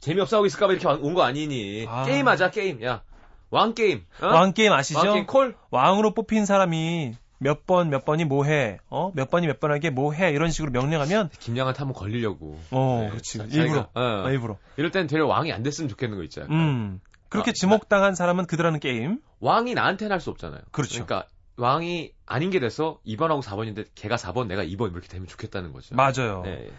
재미없어 0.00 0.36
하고 0.36 0.46
있을까봐 0.46 0.74
이렇게 0.74 0.86
온 0.86 1.14
거 1.14 1.22
아니니. 1.22 1.86
아. 1.88 2.04
게임하자, 2.04 2.50
게임. 2.50 2.82
야. 2.84 3.02
왕 3.50 3.72
게임. 3.74 4.04
어? 4.20 4.26
왕 4.26 4.52
게임 4.52 4.72
아시죠? 4.72 4.98
왕 4.98 5.12
게임 5.14 5.26
콜? 5.26 5.56
왕으로 5.70 6.12
뽑힌 6.12 6.44
사람이 6.44 7.14
몇 7.44 7.66
번, 7.66 7.90
몇 7.90 8.06
번이 8.06 8.24
뭐 8.24 8.44
해, 8.44 8.78
어? 8.88 9.12
몇 9.14 9.28
번이 9.30 9.46
몇 9.46 9.60
번에게 9.60 9.90
뭐 9.90 10.12
해, 10.14 10.30
이런 10.30 10.50
식으로 10.50 10.72
명령하면, 10.72 11.28
김양한테 11.40 11.78
한번 11.78 11.92
걸리려고. 11.94 12.58
어, 12.70 13.00
네, 13.04 13.10
그렇지. 13.10 13.36
자- 13.38 13.44
일부러. 13.44 13.82
자기가, 13.82 13.90
어. 13.94 14.24
어, 14.26 14.30
일부러. 14.30 14.56
이럴 14.78 14.90
땐 14.90 15.06
되려 15.06 15.26
왕이 15.26 15.52
안 15.52 15.62
됐으면 15.62 15.90
좋겠는 15.90 16.16
거. 16.16 16.24
약간. 16.40 16.50
음. 16.56 17.00
그렇게 17.28 17.50
아, 17.50 17.52
지목당한 17.54 18.14
사람은 18.14 18.46
그들하는 18.46 18.80
게임. 18.80 19.18
왕이 19.40 19.74
나한테는 19.74 20.10
할 20.12 20.20
수 20.20 20.30
없잖아요. 20.30 20.62
그렇죠. 20.70 21.04
그러니까 21.04 21.28
왕이 21.58 22.12
아닌 22.26 22.48
게 22.50 22.60
돼서 22.60 22.98
2번하고 23.06 23.42
4번인데 23.42 23.86
걔가 23.94 24.16
4번, 24.16 24.46
내가 24.46 24.64
2번 24.64 24.92
이렇게 24.92 25.06
되면 25.08 25.26
좋겠다는 25.28 25.72
거죠. 25.74 25.94
맞아요. 25.94 26.40
네. 26.46 26.70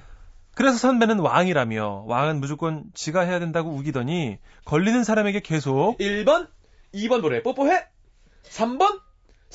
그래서 0.55 0.77
선배는 0.79 1.19
왕이라며, 1.19 2.05
왕은 2.07 2.39
무조건 2.39 2.85
지가 2.95 3.21
해야 3.21 3.37
된다고 3.39 3.69
우기더니, 3.69 4.37
걸리는 4.63 5.03
사람에게 5.03 5.41
계속, 5.41 5.97
1번, 5.99 6.47
2번 6.93 7.21
노래 7.21 7.43
뽀뽀해. 7.43 7.85
3번, 8.43 9.01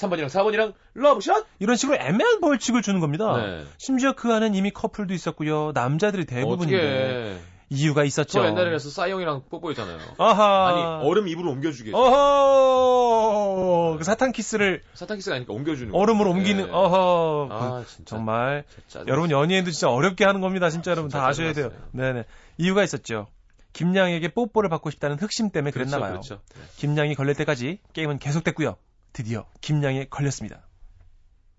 3번이랑 0.00 0.26
4번이랑 0.26 0.72
러브샷. 0.94 1.44
이런 1.58 1.76
식으로 1.76 1.98
애매한 2.00 2.40
벌칙을 2.40 2.82
주는 2.82 3.00
겁니다. 3.00 3.36
네. 3.36 3.64
심지어 3.78 4.12
그 4.14 4.32
안엔 4.32 4.54
이미 4.54 4.70
커플도 4.70 5.12
있었고요. 5.12 5.72
남자들이 5.74 6.24
대부분인데 6.24 6.76
어떻게 6.76 7.36
이유가 7.72 8.02
있었죠. 8.02 8.40
저 8.40 8.46
옛날에 8.46 8.64
그래서 8.64 8.90
싸이형이랑 8.90 9.44
뽀뽀했잖아요. 9.48 9.98
아하. 10.18 10.68
아니 10.68 10.82
얼음 11.08 11.28
입으로 11.28 11.52
옮겨주게. 11.52 11.92
어허. 11.94 13.96
그 13.98 14.02
사탕 14.04 14.32
키스를 14.32 14.82
사탕 14.94 15.18
키스가 15.18 15.36
아니니까 15.36 15.54
옮겨주는. 15.54 15.94
얼음으로. 15.94 16.30
옮기는 16.30 16.64
네. 16.66 16.70
어허. 16.72 17.48
그아 17.48 17.84
진짜. 17.86 18.16
정말 18.16 18.64
진짜 18.88 19.04
여러분 19.06 19.30
연예인도 19.30 19.70
진짜 19.70 19.88
어렵게 19.88 20.24
하는 20.24 20.40
겁니다. 20.40 20.68
진짜 20.70 20.90
여러분 20.90 21.10
진짜 21.10 21.20
다 21.22 21.28
아셔야 21.28 21.52
돼요. 21.52 21.68
짜증났어요. 21.68 21.90
네네. 21.92 22.24
이유가 22.58 22.82
있었죠. 22.82 23.28
김양에게 23.72 24.34
뽀뽀를 24.34 24.68
받고 24.68 24.90
싶다는 24.90 25.16
흑심 25.18 25.50
때문에 25.50 25.70
그랬나 25.70 25.98
그렇죠, 25.98 26.02
봐요. 26.02 26.12
그렇죠. 26.14 26.40
네. 26.56 26.62
김양이 26.76 27.14
걸릴 27.14 27.36
때까지 27.36 27.78
게임은 27.92 28.18
계속됐고요. 28.18 28.74
드디어 29.12 29.46
김양에 29.60 30.06
걸렸습니다. 30.08 30.62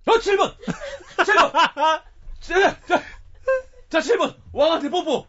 어 0.08 0.12
7번, 0.14 0.56
7번. 1.18 1.52
자, 2.40 2.80
자, 2.88 3.02
자 3.90 4.00
7번 4.00 4.36
왕한테 4.52 4.90
뽀뽀. 4.90 5.28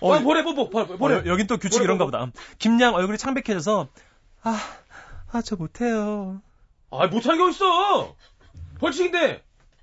어, 0.00 0.08
왕 0.08 0.24
보내 0.24 0.42
뽀뽀. 0.42 0.68
보- 0.70 0.80
어. 0.80 1.12
여- 1.12 1.22
여긴 1.26 1.46
또 1.46 1.56
규칙 1.58 1.82
이런가. 1.82 2.04
보다. 2.04 2.26
김양 2.58 2.94
얼굴이 2.94 3.18
창백해져서 3.18 3.88
아, 4.42 4.58
아, 5.30 5.42
저 5.42 5.54
못해요. 5.56 6.42
아 6.90 7.06
못하는 7.06 7.38
게 7.38 7.44
어딨어. 7.44 8.16
벌칙인데. 8.80 9.42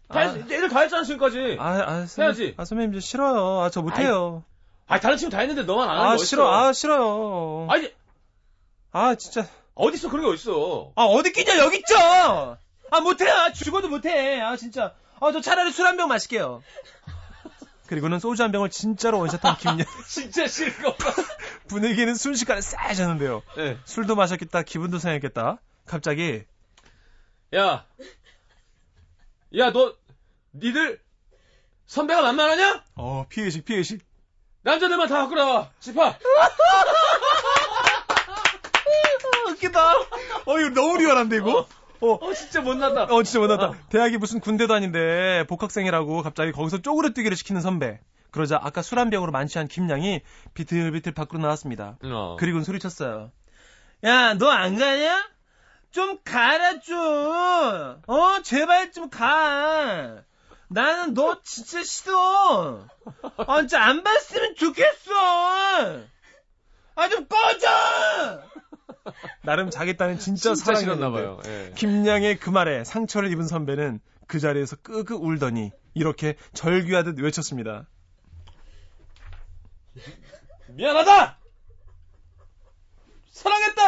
다 0.10 0.20
아. 0.20 0.24
했, 0.24 0.42
애들 0.52 0.70
다 0.70 0.82
했잖아 0.82 1.04
지금까지. 1.04 1.56
아, 1.60 1.70
아, 1.70 2.06
선배님, 2.08 2.22
해야지. 2.24 2.56
아, 2.58 2.66
선배님 2.66 2.94
저 2.94 3.00
싫어요. 3.00 3.62
아, 3.62 3.70
저 3.70 3.82
못해요. 3.82 4.44
아니 4.88 5.02
다른 5.02 5.18
친구 5.18 5.32
다 5.32 5.40
했는데 5.40 5.64
너만 5.64 5.88
안 5.88 5.98
하는 5.98 6.10
아, 6.12 6.18
거 6.18 6.24
싫어. 6.26 6.46
어딨어? 6.50 6.68
아, 6.68 6.74
싫어요. 6.74 7.68
아니 7.70 7.94
아, 8.92 9.16
진짜. 9.16 9.48
어딨어 9.80 10.10
그런 10.10 10.26
게 10.26 10.32
어딨어. 10.34 10.92
아, 10.96 11.04
어디 11.04 11.32
끼냐, 11.32 11.58
여기 11.60 11.78
있죠! 11.78 11.96
아, 12.92 13.00
못해. 13.02 13.30
아, 13.30 13.54
죽어도 13.54 13.88
못해. 13.88 14.42
아, 14.42 14.58
진짜. 14.58 14.94
아, 15.22 15.32
저 15.32 15.40
차라리 15.42 15.72
술 15.72 15.86
한 15.86 15.96
병 15.96 16.10
마실게요. 16.10 16.62
그리고는 17.88 18.20
소주 18.20 18.44
한 18.44 18.52
병을 18.52 18.70
진짜로 18.70 19.20
원샷한 19.20 19.56
김양. 19.80 19.86
진짜 20.08 20.44
거. 20.84 20.96
분위기는 21.68 22.14
순식간에 22.14 22.62
싸해졌는데요. 22.62 23.42
네. 23.56 23.78
술도 23.86 24.16
마셨겠다, 24.16 24.64
기분도 24.64 25.00
상했겠다. 25.00 25.60
갑자기 25.86 26.44
야, 27.56 27.86
야, 29.58 29.72
너, 29.72 29.96
니들 30.54 31.02
선배가 31.88 32.22
만만하냐? 32.22 32.84
어 32.96 33.26
피해식 33.30 33.66
피해식. 33.66 34.02
남자들만 34.62 35.08
다 35.08 35.20
갖고 35.22 35.36
나와. 35.36 35.72
집합. 35.80 36.20
웃기다. 39.60 39.94
어 40.46 40.60
이거 40.60 40.70
너무 40.70 40.98
리얼한데 40.98 41.38
이거. 41.38 41.68
어. 42.02 42.14
어, 42.14 42.34
진짜 42.34 42.62
못났다. 42.62 43.04
어 43.14 43.24
진짜 43.24 43.40
못났다. 43.40 43.74
대학이 43.90 44.18
무슨 44.18 44.40
군대도 44.40 44.74
아닌데 44.74 45.44
복학생이라고 45.48 46.22
갑자기 46.24 46.52
거기서 46.54 46.82
쪼그려 46.82 47.10
뛰기를 47.12 47.36
시키는 47.36 47.62
선배. 47.62 48.00
그러자 48.32 48.60
아까 48.62 48.82
술 48.82 49.00
한 49.00 49.10
병으로 49.10 49.32
만취한 49.32 49.68
김양이 49.68 50.22
비틀비틀 50.54 51.14
밖으로 51.14 51.42
나왔습니다. 51.42 51.98
어. 52.04 52.38
그리고는 52.40 52.64
소리쳤어요. 52.64 53.32
야, 54.06 54.34
너 54.36 54.50
안 54.50 54.78
가냐? 54.78 55.28
좀 55.92 56.20
가라, 56.24 56.80
좀. 56.80 56.96
어, 58.08 58.42
제발 58.44 58.92
좀 58.92 59.10
가. 59.10 60.22
나는 60.70 61.16
너 61.16 61.42
진짜 61.44 61.82
싫어. 61.84 62.86
아, 63.38 63.58
진짜 63.62 63.82
안 63.84 64.04
봤으면 64.04 64.54
좋겠어. 64.56 65.12
아, 66.96 67.10
좀 67.10 67.26
꺼져! 67.26 67.68
나름 69.44 69.70
자기 69.70 69.96
딴은 69.98 70.20
진짜, 70.20 70.54
진짜 70.54 70.74
사랑했는데 70.74 71.18
싫었나봐요. 71.18 71.40
예. 71.46 71.74
김양의 71.76 72.40
그 72.40 72.50
말에 72.50 72.84
상처를 72.84 73.32
입은 73.32 73.48
선배는 73.48 74.00
그 74.28 74.40
자리에서 74.40 74.76
끄끄 74.78 75.16
울더니 75.16 75.72
이렇게 75.94 76.36
절규하듯 76.54 77.20
외쳤습니다. 77.20 77.88
미안하다! 80.70 81.38
사랑했다! 83.32 83.82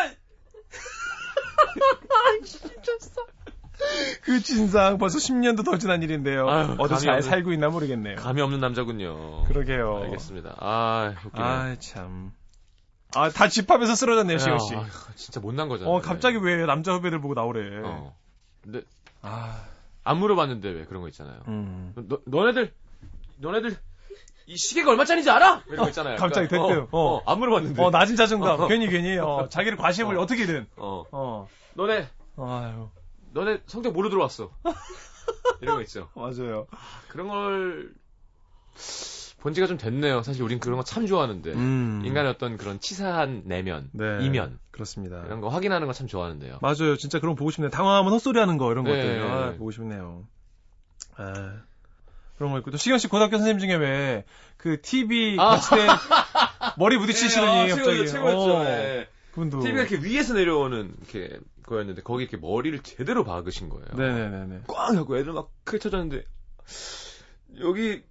그 4.23 4.39
진상 4.41 4.97
벌써 4.97 5.17
10년도 5.17 5.65
더 5.65 5.77
지난 5.77 6.03
일인데요. 6.03 6.47
아유, 6.49 6.75
어디 6.77 6.99
잘 6.99 7.19
없는- 7.19 7.21
살고 7.23 7.51
있나 7.53 7.69
모르겠네요. 7.69 8.15
감이 8.17 8.41
없는 8.41 8.59
남자군요. 8.59 9.45
그러게요. 9.45 10.01
알겠습니다. 10.03 10.55
아, 10.59 11.13
웃기네. 11.25 11.43
아 11.43 11.75
참. 11.79 12.31
아 13.15 13.29
다 13.29 13.47
집합에서 13.47 13.95
쓰러졌네요, 13.95 14.37
시영 14.37 14.59
씨. 14.59 14.75
아, 14.75 14.85
진짜 15.15 15.39
못난 15.39 15.67
거잖아요. 15.69 15.93
어 15.93 16.01
갑자기 16.01 16.37
왜 16.37 16.65
남자 16.65 16.93
후배들 16.93 17.19
보고 17.21 17.33
나오래? 17.33 17.61
어. 17.83 18.15
근데 18.61 18.81
아, 19.21 19.65
안 20.03 20.17
물어봤는데 20.17 20.69
왜 20.69 20.85
그런 20.85 21.01
거 21.01 21.07
있잖아요. 21.09 21.41
음. 21.47 21.93
너, 21.95 22.19
너네들, 22.25 22.73
너네들, 23.37 23.77
이 24.47 24.57
시계가 24.57 24.91
얼마짜리인지 24.91 25.29
알아? 25.29 25.63
이런 25.67 25.83
거 25.83 25.87
있잖아요. 25.89 26.15
갑자기 26.17 26.45
약간. 26.45 26.67
됐대요. 26.67 26.87
어, 26.91 26.97
어. 26.99 27.15
어, 27.17 27.23
안 27.31 27.39
물어봤는데. 27.39 27.81
어 27.81 27.89
낮은 27.89 28.15
자존감. 28.15 28.59
어. 28.61 28.67
괜히 28.67 28.87
괜히 28.87 29.17
어, 29.17 29.47
자기를 29.51 29.77
과시해보려 29.77 30.19
어. 30.19 30.23
어. 30.23 30.25
떻게든 30.25 30.67
어. 30.77 31.03
어. 31.11 31.47
너네, 31.75 32.07
아유 32.37 32.89
너네 33.33 33.61
성적 33.65 33.93
뭐로 33.93 34.09
들어왔어? 34.09 34.51
이런 35.61 35.75
거 35.75 35.81
있죠. 35.83 36.09
맞아요. 36.15 36.67
그런 37.09 37.27
걸, 37.27 37.93
본 39.41 39.53
지가 39.53 39.67
좀 39.67 39.77
됐네요. 39.77 40.21
사실 40.23 40.43
우린 40.43 40.59
그런 40.59 40.77
거 40.77 40.83
참 40.83 41.05
좋아하는데. 41.07 41.51
음. 41.53 42.01
인간의 42.05 42.31
어떤 42.31 42.57
그런 42.57 42.79
치사한 42.79 43.41
내면, 43.45 43.89
네. 43.91 44.19
이면, 44.23 44.59
그렇습니다. 44.71 45.23
이런 45.25 45.41
거 45.41 45.49
확인하는 45.49 45.87
거 45.87 45.93
참 45.93 46.07
좋아하는데요. 46.07 46.59
맞아요. 46.61 46.95
진짜 46.95 47.19
그런 47.19 47.35
거 47.35 47.39
보고 47.39 47.51
싶네요. 47.51 47.69
당황하면 47.71 48.13
헛소리하는 48.13 48.57
거 48.57 48.71
이런 48.71 48.83
네. 48.85 48.91
것들 48.91 49.21
아, 49.23 49.51
보고 49.57 49.71
싶네요. 49.71 50.25
아, 51.17 51.53
그런 52.37 52.51
거 52.51 52.59
있고 52.59 52.71
또 52.71 52.77
시경 52.77 52.97
씨 52.97 53.07
고등학교 53.07 53.37
선생님 53.37 53.59
중에 53.59 53.75
왜 53.75 54.25
그 54.57 54.79
TV 54.79 55.37
아. 55.39 55.55
때 55.57 55.87
머리 56.77 56.95
부딪히시더니 56.99 57.47
네, 57.67 57.71
아, 57.71 57.75
갑자기 57.75 58.07
최고였죠. 58.07 58.57
어, 58.57 58.63
예. 58.65 59.07
그분도 59.31 59.61
TV가 59.61 59.81
이렇게 59.87 59.97
위에서 60.07 60.35
내려오는 60.35 60.93
이렇게 60.99 61.39
거였는데 61.63 62.03
거기 62.03 62.23
이렇게 62.25 62.37
머리를 62.37 62.77
제대로 62.83 63.23
박으신 63.23 63.69
거예요. 63.69 63.87
네네네네. 63.95 64.61
꽝 64.67 64.97
하고 64.97 65.17
애들 65.17 65.33
막 65.33 65.49
크게 65.63 65.79
쳐졌는데 65.79 66.23
여기 67.61 68.03
아, 68.03 68.10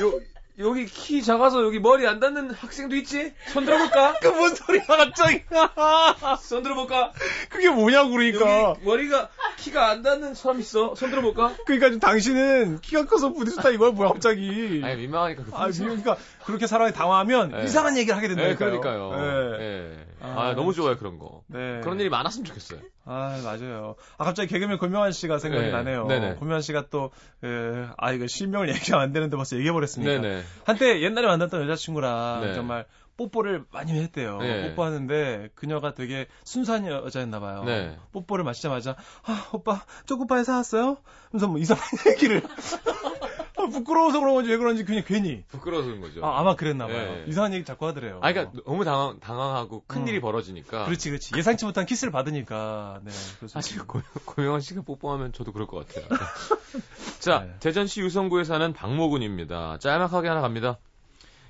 요 0.00 0.20
여기 0.60 0.86
키 0.86 1.20
작아서 1.20 1.64
여기 1.64 1.80
머리 1.80 2.06
안 2.06 2.20
닿는 2.20 2.52
학생도 2.52 2.94
있지? 2.94 3.32
손 3.48 3.64
들어볼까? 3.64 4.14
그 4.22 4.30
뭔 4.30 4.54
소리야 4.54 4.84
갑자기? 4.86 5.42
손 6.40 6.62
들어볼까? 6.62 7.12
그게 7.48 7.70
뭐냐고 7.70 8.10
그러니까. 8.10 8.68
여기 8.70 8.84
머리가 8.84 9.30
키가 9.56 9.90
안 9.90 10.02
닿는 10.02 10.34
사람 10.34 10.60
있어? 10.60 10.94
손 10.94 11.10
들어볼까? 11.10 11.54
그러니까 11.66 11.90
좀 11.90 11.98
당신은 11.98 12.80
키가 12.82 13.06
커서 13.06 13.32
부딪혔다 13.32 13.70
이거야 13.70 13.90
뭐야 13.90 14.10
갑자기. 14.10 14.80
아니 14.84 14.94
민망하니까 14.96 15.42
그 15.42 15.50
아, 15.54 15.68
그러니까 15.70 16.16
그렇게 16.46 16.68
사람이 16.68 16.92
당황하면 16.92 17.50
네. 17.50 17.64
이상한 17.64 17.96
얘기를 17.96 18.16
하게 18.16 18.28
된다니까요. 18.28 18.70
네, 18.70 18.78
그러니까요. 18.78 19.56
네. 19.58 20.06
예. 20.26 20.30
아, 20.30 20.40
아, 20.48 20.54
너무 20.54 20.72
좋아요 20.72 20.96
그런 20.96 21.18
거. 21.18 21.42
네. 21.48 21.80
그런 21.82 22.00
일이 22.00 22.08
많았으면 22.08 22.44
좋겠어요. 22.44 22.80
아, 23.04 23.40
맞아요. 23.44 23.96
아, 24.18 24.24
갑자기 24.24 24.48
개그맨 24.48 24.78
고명환 24.78 25.12
씨가 25.12 25.38
생각이 25.38 25.66
네. 25.66 25.70
나네요. 25.70 26.06
네네. 26.06 26.34
고명환 26.36 26.62
씨가 26.62 26.86
또, 26.90 27.10
에, 27.42 27.48
아, 27.96 28.12
이거 28.12 28.26
실명을 28.26 28.68
얘기하면 28.94 29.04
안 29.06 29.12
되는데 29.12 29.36
벌써 29.36 29.56
얘기해 29.56 29.72
버렸으니까. 29.72 30.10
네네. 30.20 30.42
한때 30.64 31.00
옛날에 31.02 31.26
만났던 31.26 31.62
여자친구랑 31.62 32.40
네. 32.42 32.54
정말 32.54 32.86
뽀뽀를 33.16 33.64
많이 33.70 33.92
했대요. 33.92 34.38
네. 34.38 34.70
뽀뽀하는데 34.70 35.50
그녀가 35.54 35.94
되게 35.94 36.26
순수한 36.42 36.84
여자였나 36.86 37.38
봐요. 37.38 37.62
네. 37.64 37.96
뽀뽀를 38.12 38.42
마시자마자, 38.44 38.96
아, 39.24 39.48
오빠, 39.52 39.82
초코파이 40.06 40.42
사왔어요? 40.44 40.96
하면서 41.30 41.46
뭐 41.46 41.58
이상한 41.58 41.84
얘기를. 42.10 42.42
아, 43.64 43.68
부끄러워서 43.68 44.20
그런 44.20 44.34
건지 44.34 44.50
왜 44.50 44.56
그런지 44.56 44.84
그냥 44.84 45.02
괜히. 45.06 45.42
부끄러워서 45.48 45.88
그런 45.88 46.00
거죠. 46.00 46.24
아, 46.24 46.40
아마 46.40 46.56
그랬나 46.56 46.86
봐요. 46.86 47.14
네. 47.14 47.24
이상한 47.26 47.52
얘기 47.54 47.64
자꾸 47.64 47.86
하더래요. 47.86 48.18
아, 48.22 48.32
그러니까 48.32 48.60
너무 48.66 48.84
당황, 48.84 49.20
당황하고 49.20 49.84
큰 49.86 50.02
음. 50.02 50.08
일이 50.08 50.20
벌어지니까. 50.20 50.84
그렇지, 50.86 51.10
그렇지. 51.10 51.36
예상치 51.36 51.64
못한 51.64 51.86
키스를 51.86 52.12
받으니까. 52.12 53.00
네. 53.04 53.10
사실 53.48 53.80
있습니다. 53.80 53.86
고, 53.86 54.00
고명환 54.24 54.60
씨가 54.60 54.82
뽀뽀하면 54.82 55.32
저도 55.32 55.52
그럴 55.52 55.66
것 55.66 55.86
같아요. 55.86 56.06
자, 57.20 57.40
네. 57.40 57.54
대전시 57.60 58.00
유성구에 58.00 58.44
사는 58.44 58.72
박모군입니다. 58.72 59.78
짤막하게 59.78 60.28
하나 60.28 60.40
갑니다. 60.40 60.78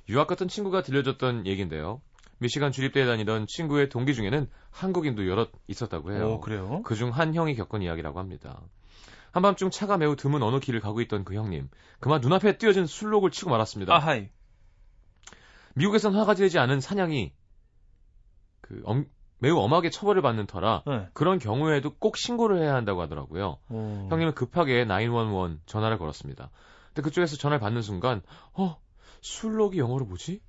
유학 0.08 0.26
갔던 0.26 0.48
친구가 0.48 0.82
들려줬던 0.82 1.46
얘기인데요. 1.46 2.00
미시간 2.38 2.72
주립대에 2.72 3.06
다니던 3.06 3.46
친구의 3.48 3.88
동기 3.88 4.14
중에는 4.14 4.48
한국인도 4.70 5.26
여럿 5.28 5.50
있었다고 5.66 6.12
해요. 6.12 6.32
오, 6.32 6.40
그래요? 6.40 6.82
그중 6.82 7.10
한 7.10 7.34
형이 7.34 7.54
겪은 7.54 7.80
이야기라고 7.82 8.18
합니다. 8.18 8.60
한밤중 9.34 9.70
차가 9.70 9.96
매우 9.98 10.14
드문 10.14 10.44
어느 10.44 10.60
길을 10.60 10.78
가고 10.80 11.00
있던 11.00 11.24
그 11.24 11.34
형님. 11.34 11.68
그만 11.98 12.20
눈앞에 12.20 12.56
띄어진 12.56 12.86
술록을 12.86 13.32
치고 13.32 13.50
말았습니다. 13.50 13.92
아하이. 13.92 14.28
미국에선 15.74 16.14
화가 16.14 16.36
지르지 16.36 16.60
않은 16.60 16.80
사냥이 16.80 17.32
그 18.60 18.80
엄- 18.84 19.06
매우 19.40 19.58
엄하게 19.58 19.90
처벌을 19.90 20.22
받는 20.22 20.46
터라 20.46 20.84
네. 20.86 21.08
그런 21.14 21.40
경우에도 21.40 21.92
꼭 21.96 22.16
신고를 22.16 22.62
해야 22.62 22.74
한다고 22.76 23.02
하더라고요. 23.02 23.58
오. 23.70 24.06
형님은 24.08 24.34
급하게 24.34 24.84
911 24.86 25.58
전화를 25.66 25.98
걸었습니다. 25.98 26.50
근데 26.88 27.02
그쪽에서 27.02 27.36
전화를 27.36 27.58
받는 27.58 27.82
순간 27.82 28.22
어? 28.52 28.80
순록이 29.20 29.80
영어로 29.80 30.04
뭐지? 30.04 30.40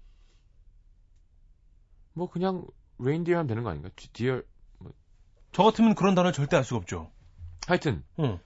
뭐 2.13 2.30
그냥 2.30 2.63
reindeer 3.00 3.38
하면 3.38 3.48
되는 3.48 3.63
거 3.63 3.71
아닌가? 3.71 3.89
deer 4.13 4.43
저 5.54 5.63
같으면 5.63 5.95
그런 5.95 6.13
단어를 6.13 6.34
절대 6.34 6.56
알 6.56 6.63
수가 6.63 6.78
없죠. 6.78 7.12
하여튼 7.67 8.04
응. 8.19 8.39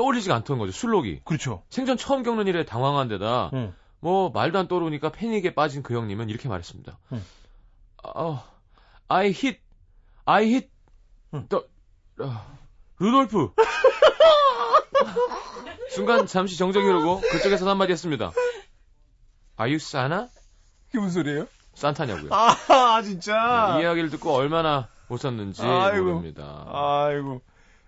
떠올리지가 0.00 0.34
않던 0.36 0.58
거죠. 0.58 0.72
순록이. 0.72 1.20
그렇죠. 1.24 1.62
생전 1.68 1.98
처음 1.98 2.22
겪는 2.22 2.46
일에 2.46 2.64
당황한 2.64 3.08
데다 3.08 3.50
응. 3.52 3.74
뭐 4.00 4.30
말도 4.30 4.58
안 4.58 4.66
떠오르니까 4.66 5.12
패닉에 5.12 5.54
빠진 5.54 5.82
그 5.82 5.94
형님은 5.94 6.30
이렇게 6.30 6.48
말했습니다. 6.48 6.98
응. 7.12 7.22
어, 8.14 8.42
I 9.08 9.26
hit, 9.26 9.60
I 10.24 10.44
hit 10.46 10.70
응. 11.34 11.46
the 11.50 11.64
어, 12.20 12.46
루돌프. 12.98 13.52
순간 15.90 16.26
잠시 16.26 16.56
정적이 16.56 16.86
흐르고 16.86 17.20
그쪽에서 17.20 17.68
한마디 17.68 17.92
했습니다. 17.92 18.32
Are 19.60 19.70
you 19.70 19.74
Santa? 19.76 20.28
그게 20.86 20.98
무슨 20.98 21.22
소리예요? 21.22 21.46
산타냐고요. 21.74 22.30
아, 22.32 23.02
진짜. 23.02 23.76
이 23.78 23.82
이야기를 23.82 24.08
듣고 24.10 24.32
얼마나 24.32 24.88
웃었는지 25.10 25.62
아이고. 25.62 26.04
모릅니다. 26.04 26.64
아이고. 26.68 27.42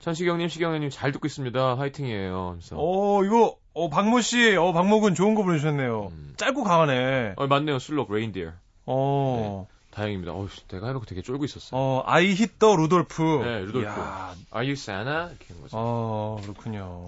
천시경님, 0.06 0.48
시경님 0.48 0.90
잘 0.90 1.12
듣고 1.12 1.26
있습니다. 1.26 1.78
화이팅이에요. 1.78 2.56
그래서 2.58 2.76
어, 2.76 3.22
이거, 3.24 3.56
어, 3.72 3.88
박모 3.88 4.20
씨, 4.20 4.56
어, 4.56 4.72
박모군 4.72 5.14
좋은 5.14 5.34
거 5.36 5.44
보내주셨네요. 5.44 6.08
음. 6.10 6.34
짧고 6.36 6.64
강하네. 6.64 7.34
어, 7.36 7.46
맞네요. 7.46 7.78
순록 7.78 8.12
reindeer. 8.12 8.50
어, 8.84 9.68
다행입니다. 9.92 10.32
어휴, 10.32 10.48
내가 10.68 10.88
해놓고 10.88 11.06
되게 11.06 11.22
쫄고 11.22 11.44
있었어요. 11.44 11.70
어, 11.80 12.02
I 12.05 12.33
hit 12.35 12.55
the 12.55 12.74
루돌프. 12.76 13.22
네, 13.44 13.60
루돌프. 13.60 13.80
이야, 13.82 14.34
Are 14.54 14.66
you 14.66 14.72
Santa? 14.72 15.28
이렇게 15.30 15.54
한 15.54 15.62
거죠. 15.62 15.76
어, 15.78 16.38
그렇군요. 16.42 17.06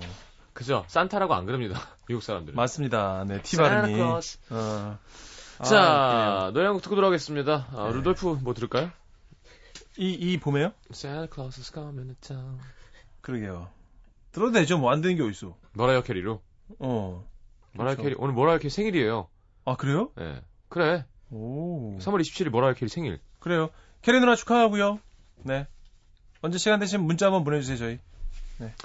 그죠? 0.52 0.84
산타라고 0.86 1.34
안 1.34 1.46
그럽니다. 1.46 1.80
미국 2.06 2.22
사람들은. 2.22 2.54
맞습니다. 2.54 3.24
네, 3.26 3.42
티 3.42 3.56
발음이. 3.56 3.94
Claus. 3.96 4.38
어. 4.50 4.98
아, 5.58 5.64
자, 5.64 6.50
노래 6.54 6.66
한 6.66 6.74
곡 6.74 6.82
듣고 6.82 6.94
돌아오겠습니다. 6.94 7.66
아, 7.74 7.88
네. 7.88 7.92
루돌프 7.96 8.38
뭐 8.42 8.54
들을까요? 8.54 8.90
이, 9.96 10.12
이 10.12 10.38
봄에요? 10.38 10.70
Santa 10.92 11.26
Claus 11.32 11.58
is 11.60 11.72
coming 11.72 12.14
to 12.20 12.36
town. 12.36 12.58
그러게요. 13.24 13.68
들어도 14.32 14.52
되죠. 14.52 14.78
뭐 14.78 14.90
안 14.92 15.00
되는 15.00 15.16
게 15.16 15.22
어딨어. 15.22 15.54
머라이어 15.72 16.02
캐리로. 16.02 16.40
어. 16.78 17.24
머라이어. 17.72 17.96
캐리 17.96 18.14
오늘 18.18 18.34
머라이어 18.34 18.58
캐리 18.58 18.68
생일이에요. 18.70 19.28
아, 19.64 19.76
그래요? 19.76 20.10
예. 20.20 20.42
그래. 20.68 21.04
오. 21.30 21.96
3월 21.98 22.20
27일 22.20 22.50
머라이어 22.50 22.74
캐리 22.74 22.88
생일. 22.88 23.20
그래요. 23.40 23.70
캐리 24.02 24.20
누나 24.20 24.34
축하하고요. 24.36 24.98
네. 25.44 25.66
언제 26.42 26.58
시간 26.58 26.78
되시면 26.78 27.06
문자 27.06 27.26
한번 27.26 27.44
보내주세요, 27.44 27.78
저희. 27.78 27.98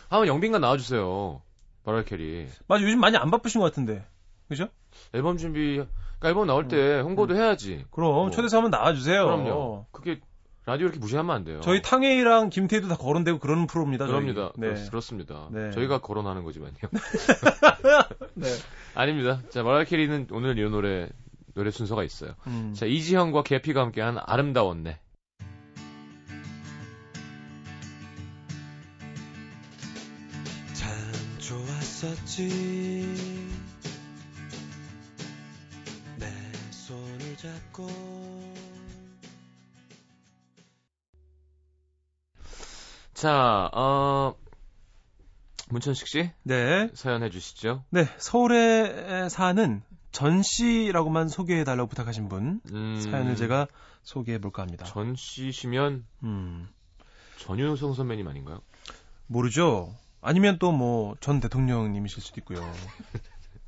한번 0.10 0.28
영빈관 0.28 0.62
나와주세요. 0.62 1.42
머라이어 1.84 2.06
캐리. 2.06 2.48
맞아, 2.68 2.84
요즘 2.84 3.00
많이 3.02 3.18
안 3.18 3.30
바쁘신 3.32 3.60
것 3.60 3.66
같은데. 3.66 4.06
그죠? 4.48 4.70
앨범 5.14 5.38
준비, 5.38 5.76
그러니까 5.76 6.30
앨범 6.30 6.48
나올 6.48 6.68
때 6.70 7.02
홍보도 7.02 7.36
해야지. 7.36 7.86
그럼, 7.92 8.14
뭐. 8.14 8.30
초대석 8.32 8.58
한번 8.58 8.72
나와주세요. 8.72 9.26
그럼요. 9.26 9.86
그게 9.92 10.22
라디오 10.70 10.86
이렇게 10.86 11.00
무시하면 11.00 11.36
안 11.36 11.44
돼요. 11.44 11.62
저희 11.64 11.82
탕웨이랑 11.82 12.52
김태희도 12.52 12.88
다 12.90 12.96
거론되고 12.96 13.40
그러는 13.40 13.66
프로입니다. 13.66 14.06
그럽니다. 14.06 14.52
네. 14.56 14.68
그렇- 14.68 14.90
그렇습니다. 14.92 15.48
네. 15.52 15.72
저희가 15.72 16.00
거론하는 16.00 16.44
거지만요. 16.44 16.76
네. 18.36 18.48
아닙니다. 18.94 19.42
자, 19.50 19.64
머라이어 19.64 19.86
캐리는 19.86 20.28
오늘 20.32 20.60
이 20.60 20.70
노래 20.70 21.10
노래 21.56 21.72
순서가 21.72 22.04
있어요. 22.04 22.36
음. 22.46 22.74
자, 22.76 22.86
이지현과 22.86 23.42
계피가 23.42 23.82
함께한 23.82 24.20
아름다웠네. 24.24 25.00
참 30.74 30.90
좋았었지 31.40 32.48
내 36.18 36.28
손을 36.72 37.38
잡고 37.38 37.88
자, 43.20 43.70
어, 43.74 44.34
문천식 45.70 46.08
씨 46.08 46.32
네. 46.44 46.90
사연 46.94 47.22
해 47.22 47.30
주시죠. 47.30 47.84
네. 47.90 48.06
서울에 48.18 49.28
사는 49.28 49.82
전 50.12 50.42
씨라고만 50.42 51.28
소개해 51.28 51.66
달라고 51.66 51.90
부탁하신 51.90 52.30
분. 52.30 52.62
음, 52.72 53.02
사연을 53.02 53.36
제가 53.36 53.68
소개해 54.04 54.40
볼까 54.40 54.62
합니다. 54.62 54.86
전 54.86 55.16
씨시면 55.18 56.06
음. 56.24 56.70
전유성 57.40 57.94
선배님 57.94 58.26
아닌가요? 58.28 58.62
모르죠. 59.28 59.94
아니면 60.22 60.58
또 60.58 60.72
뭐 60.72 61.16
전 61.20 61.42
대통령님이실 61.42 62.22
수도 62.24 62.40
있고요. 62.42 62.60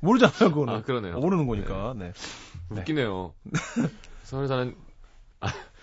모르잖아요, 0.00 0.50
그거는. 0.50 0.74
아, 0.74 0.82
그러네요. 0.82 1.18
모르는 1.18 1.46
거니까. 1.46 1.94
네. 1.96 2.12
네. 2.70 2.80
웃기네요. 2.80 3.34
서울에 4.24 4.48
사는 4.48 4.74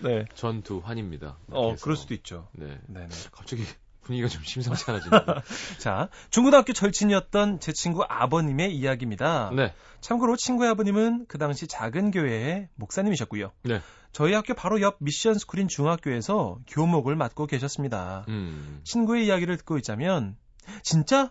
네. 0.00 0.24
전두환입니다. 0.34 1.36
어. 1.50 1.74
그럴 1.76 1.96
수도 1.96 2.14
있죠. 2.14 2.48
네. 2.52 2.78
네, 2.86 3.06
네. 3.06 3.08
갑자기 3.32 3.64
분위기가 4.02 4.28
좀 4.28 4.42
심상치 4.42 4.90
않아지네요. 4.90 5.20
자, 5.78 6.08
중고등학교 6.30 6.72
절친이었던 6.72 7.60
제 7.60 7.72
친구 7.72 8.02
아버님의 8.08 8.74
이야기입니다. 8.74 9.50
네. 9.54 9.74
참고로 10.00 10.36
친구의 10.36 10.70
아버님은 10.70 11.26
그 11.28 11.38
당시 11.38 11.66
작은 11.66 12.10
교회의 12.10 12.68
목사님이셨고요. 12.76 13.52
네. 13.64 13.80
저희 14.12 14.32
학교 14.32 14.54
바로 14.54 14.80
옆 14.80 14.96
미션 15.00 15.34
스쿨인 15.34 15.68
중학교에서 15.68 16.58
교목을 16.66 17.14
맡고 17.14 17.46
계셨습니다. 17.46 18.24
음. 18.28 18.80
친구의 18.84 19.26
이야기를 19.26 19.58
듣고 19.58 19.76
있자면 19.76 20.36
진짜? 20.82 21.30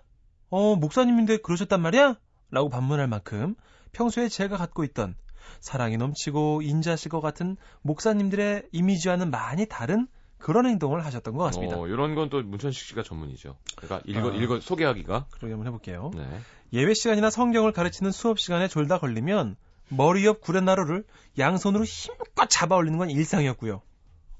어, 0.49 0.75
목사님인데 0.75 1.37
그러셨단 1.37 1.81
말이야? 1.81 2.15
라고 2.51 2.69
반문할 2.69 3.07
만큼 3.07 3.55
평소에 3.91 4.29
제가 4.29 4.57
갖고 4.57 4.83
있던 4.83 5.15
사랑이 5.59 5.97
넘치고 5.97 6.61
인자실 6.61 7.09
것 7.09 7.21
같은 7.21 7.57
목사님들의 7.81 8.69
이미지와는 8.71 9.29
많이 9.31 9.65
다른 9.67 10.07
그런 10.37 10.65
행동을 10.65 11.05
하셨던 11.05 11.33
것 11.35 11.43
같습니다. 11.45 11.77
어, 11.77 11.87
이런 11.87 12.15
건 12.15 12.29
또 12.29 12.41
문천식 12.41 12.87
씨가 12.87 13.03
전문이죠. 13.03 13.57
그러니까 13.75 14.01
읽어, 14.05 14.31
아. 14.31 14.35
읽어, 14.35 14.59
소개하기가. 14.61 15.25
그러게 15.31 15.53
한번 15.53 15.67
해볼게요. 15.67 16.11
네. 16.15 16.25
예배 16.71 16.93
시간이나 16.93 17.29
성경을 17.29 17.71
가르치는 17.73 18.11
수업 18.11 18.39
시간에 18.39 18.67
졸다 18.67 18.99
걸리면 18.99 19.57
머리 19.89 20.25
옆 20.25 20.39
구렛나루를 20.41 21.03
양손으로 21.37 21.83
힘껏 21.83 22.47
잡아 22.49 22.75
올리는 22.75 22.97
건 22.97 23.09
일상이었고요. 23.09 23.81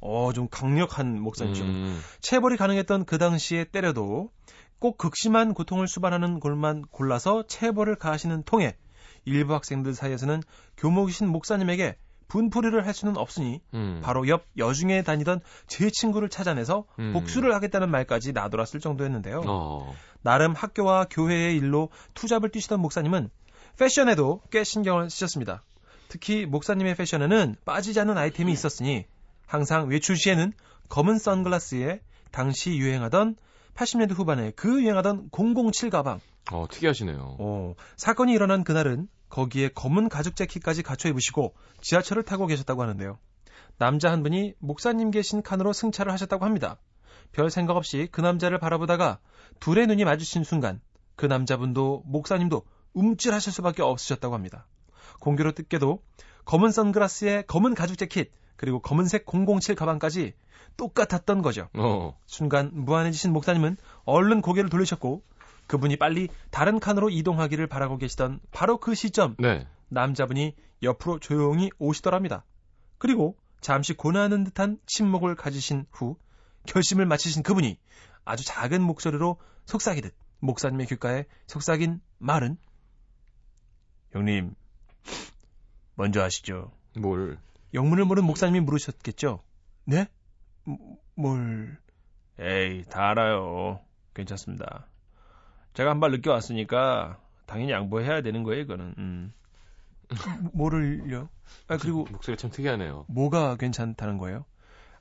어, 0.01 0.31
좀 0.33 0.47
강력한 0.49 1.19
목사님이죠. 1.19 1.63
음, 1.65 1.99
체벌이 2.21 2.55
가능했던 2.55 3.03
그 3.05 3.17
당시에 3.17 3.65
때려도 3.65 4.29
꼭 4.77 4.97
극심한 4.97 5.53
고통을 5.53 5.87
수반하는 5.89 6.39
골만 6.39 6.83
골라서 6.83 7.43
체벌을 7.47 7.95
가하시는 7.97 8.43
통에 8.43 8.77
일부 9.25 9.53
학생들 9.53 9.93
사이에서는 9.93 10.41
교목이신 10.77 11.27
목사님에게 11.27 11.97
분풀이를 12.29 12.85
할 12.85 12.93
수는 12.93 13.17
없으니 13.17 13.59
음. 13.73 14.01
바로 14.03 14.27
옆 14.27 14.45
여중에 14.57 15.01
다니던 15.01 15.41
제 15.67 15.89
친구를 15.89 16.29
찾아내서 16.29 16.85
음. 16.99 17.11
복수를 17.13 17.53
하겠다는 17.55 17.89
말까지 17.89 18.33
나돌았을 18.33 18.79
정도였는데요. 18.79 19.41
어. 19.45 19.93
나름 20.21 20.53
학교와 20.53 21.05
교회의 21.09 21.57
일로 21.57 21.89
투잡을 22.13 22.49
뛰시던 22.49 22.79
목사님은 22.79 23.29
패션에도 23.77 24.41
꽤 24.51 24.63
신경을 24.63 25.09
쓰셨습니다. 25.09 25.63
특히 26.07 26.45
목사님의 26.45 26.95
패션에는 26.95 27.55
빠지지 27.65 27.99
않는 27.99 28.17
아이템이 28.17 28.51
있었으니 28.51 29.05
항상 29.45 29.87
외출 29.87 30.15
시에는 30.17 30.53
검은 30.89 31.17
선글라스에 31.17 32.01
당시 32.31 32.77
유행하던 32.77 33.35
80년대 33.79 34.13
후반에 34.13 34.51
그 34.57 34.83
유행하던 34.83 35.29
007 35.31 35.89
가방. 35.89 36.19
어, 36.51 36.67
특이하시네요. 36.69 37.37
어, 37.39 37.75
사건이 37.95 38.33
일어난 38.33 38.65
그날은 38.65 39.07
거기에 39.29 39.69
검은 39.69 40.09
가죽 40.09 40.35
재킷까지 40.35 40.83
갖춰 40.83 41.07
입으시고 41.07 41.55
지하철을 41.81 42.23
타고 42.23 42.45
계셨다고 42.45 42.81
하는데요. 42.81 43.17
남자 43.77 44.11
한 44.11 44.21
분이 44.21 44.55
목사님 44.59 45.11
계신 45.11 45.41
칸으로 45.41 45.71
승차를 45.71 46.11
하셨다고 46.11 46.43
합니다. 46.43 46.77
별 47.31 47.49
생각 47.49 47.77
없이 47.77 48.09
그 48.11 48.19
남자를 48.19 48.59
바라보다가 48.59 49.19
둘의 49.61 49.87
눈이 49.87 50.03
마주친 50.03 50.43
순간 50.43 50.81
그 51.15 51.25
남자분도 51.25 52.03
목사님도 52.05 52.63
움찔하실 52.93 53.53
수밖에 53.53 53.81
없으셨다고 53.81 54.33
합니다. 54.33 54.67
공교로 55.21 55.53
뜻게도 55.53 56.03
검은 56.43 56.71
선글라스에 56.71 57.43
검은 57.43 57.75
가죽 57.75 57.97
재킷 57.97 58.31
그리고 58.59 58.81
검은색 58.81 59.25
007 59.25 59.75
가방까지 59.75 60.33
똑같았던 60.75 61.41
거죠. 61.41 61.69
어. 61.75 62.19
순간 62.25 62.71
무안해지신 62.73 63.31
목사님은 63.31 63.77
얼른 64.03 64.41
고개를 64.41 64.69
돌리셨고 64.69 65.23
그분이 65.67 65.95
빨리 65.95 66.27
다른 66.51 66.81
칸으로 66.81 67.09
이동하기를 67.09 67.67
바라고 67.67 67.97
계시던 67.97 68.41
바로 68.51 68.77
그 68.77 68.95
시점 68.95 69.37
네. 69.39 69.65
남자분이 69.87 70.55
옆으로 70.83 71.19
조용히 71.19 71.69
오시더랍니다. 71.79 72.43
그리고 72.97 73.37
잠시 73.61 73.93
고뇌하는 73.93 74.43
듯한 74.43 74.77
침묵을 74.85 75.35
가지신 75.35 75.85
후 75.91 76.17
결심을 76.65 77.05
마치신 77.05 77.43
그분이 77.43 77.77
아주 78.25 78.43
작은 78.45 78.81
목소리로 78.81 79.39
속삭이듯 79.67 80.13
목사님의 80.39 80.87
귓가에 80.87 81.27
속삭인 81.47 82.01
말은 82.17 82.57
형님 84.11 84.53
먼저 85.95 86.21
하시죠. 86.21 86.73
뭘. 86.97 87.39
영문을 87.73 88.05
모르는 88.05 88.25
목사님이 88.27 88.61
물으셨겠죠. 88.61 89.43
네? 89.85 90.07
뭐, 90.63 90.77
뭘? 91.15 91.77
에이, 92.39 92.83
다 92.89 93.09
알아요. 93.09 93.81
괜찮습니다. 94.13 94.87
제가 95.73 95.91
한 95.91 95.99
발 95.99 96.11
늦게 96.11 96.29
왔으니까 96.29 97.19
당연히 97.45 97.71
양보해야 97.71 98.21
되는 98.21 98.43
거예요, 98.43 98.61
이거는. 98.61 98.95
음. 98.97 99.33
뭐를요? 100.53 101.29
아, 101.67 101.77
그리고 101.77 102.05
목소리 102.09 102.35
참 102.37 102.49
특이하네요. 102.49 103.05
뭐가 103.07 103.55
괜찮다는 103.57 104.17
거예요? 104.17 104.45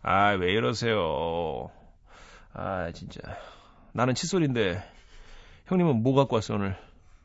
아, 0.02 0.30
왜 0.30 0.52
이러세요? 0.52 1.70
아, 2.52 2.92
진짜. 2.92 3.20
나는 3.92 4.14
칫솔인데 4.14 4.82
형님은 5.66 6.02
뭐 6.02 6.14
갖고 6.14 6.36
왔어, 6.36 6.54
오늘? 6.54 6.76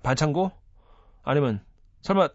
반창고? 0.04 0.52
아니면 1.24 1.64
설마 2.02 2.30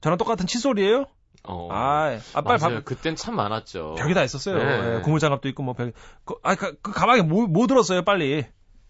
저랑 0.00 0.18
똑같은 0.18 0.46
칫솔이에요? 0.46 1.06
어. 1.44 1.68
아, 1.70 2.18
아 2.34 2.40
빨리 2.42 2.60
맞아요. 2.60 2.74
밥, 2.76 2.84
그땐 2.84 3.16
참 3.16 3.36
많았죠. 3.36 3.94
벽이 3.98 4.14
다 4.14 4.22
있었어요. 4.22 4.58
네. 4.58 4.96
예, 4.96 5.00
고무장갑도 5.00 5.48
있고 5.50 5.62
뭐 5.62 5.74
벽. 5.74 5.92
그, 6.24 6.34
아, 6.42 6.54
그, 6.54 6.78
그 6.80 6.92
가방에 6.92 7.22
뭐, 7.22 7.46
뭐 7.46 7.66
들었어요, 7.66 8.04
빨리. 8.04 8.44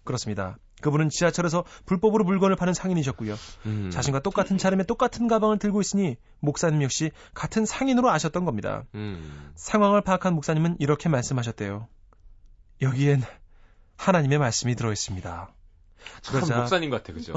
그렇습니다. 0.05 0.57
그분은 0.81 1.09
지하철에서 1.11 1.65
불법으로 1.87 2.25
물건을 2.25 2.57
파는 2.57 2.73
상인이셨고요. 2.73 3.35
음. 3.67 3.91
자신과 3.91 4.21
똑같은 4.21 4.59
차림에 4.59 4.85
똑같은 4.85 5.29
가방을 5.29 5.59
들고 5.59 5.81
있으니 5.81 6.17
목사님 6.41 6.83
역시 6.83 7.11
같은 7.35 7.67
상인으로 7.67 8.11
아셨던 8.11 8.45
겁니다. 8.45 8.85
음. 8.95 9.53
상황을 9.57 10.03
파악한 10.03 10.35
목사님은 10.35 10.77
이렇게 10.79 11.09
말씀하셨대요. 11.09 11.89
여기엔 12.81 13.23
하나님의 13.97 14.39
말씀이 14.39 14.77
들어 14.77 14.93
있습니다. 14.93 15.53
참 16.23 16.37
그러자 16.37 16.59
목사님 16.59 16.91
같아, 16.91 17.13
그죠? 17.13 17.35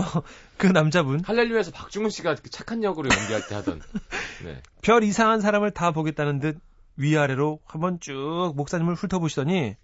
그 0.58 0.68
남자분 0.68 1.22
할렐루야에서 1.24 1.72
박중훈 1.72 2.10
씨가 2.10 2.36
그 2.36 2.50
착한 2.50 2.84
역으로 2.84 3.10
연기할 3.14 3.48
때 3.48 3.56
하던. 3.56 3.82
네. 4.46 4.62
별 4.82 5.04
이상한 5.04 5.42
사람을 5.42 5.72
다 5.72 5.92
보겠다는 5.92 6.40
듯 6.40 6.60
위아래로 6.98 7.60
한번 7.66 8.00
쭉 8.00 8.54
목사님을 8.56 8.96
훑어보시더니 8.96 9.76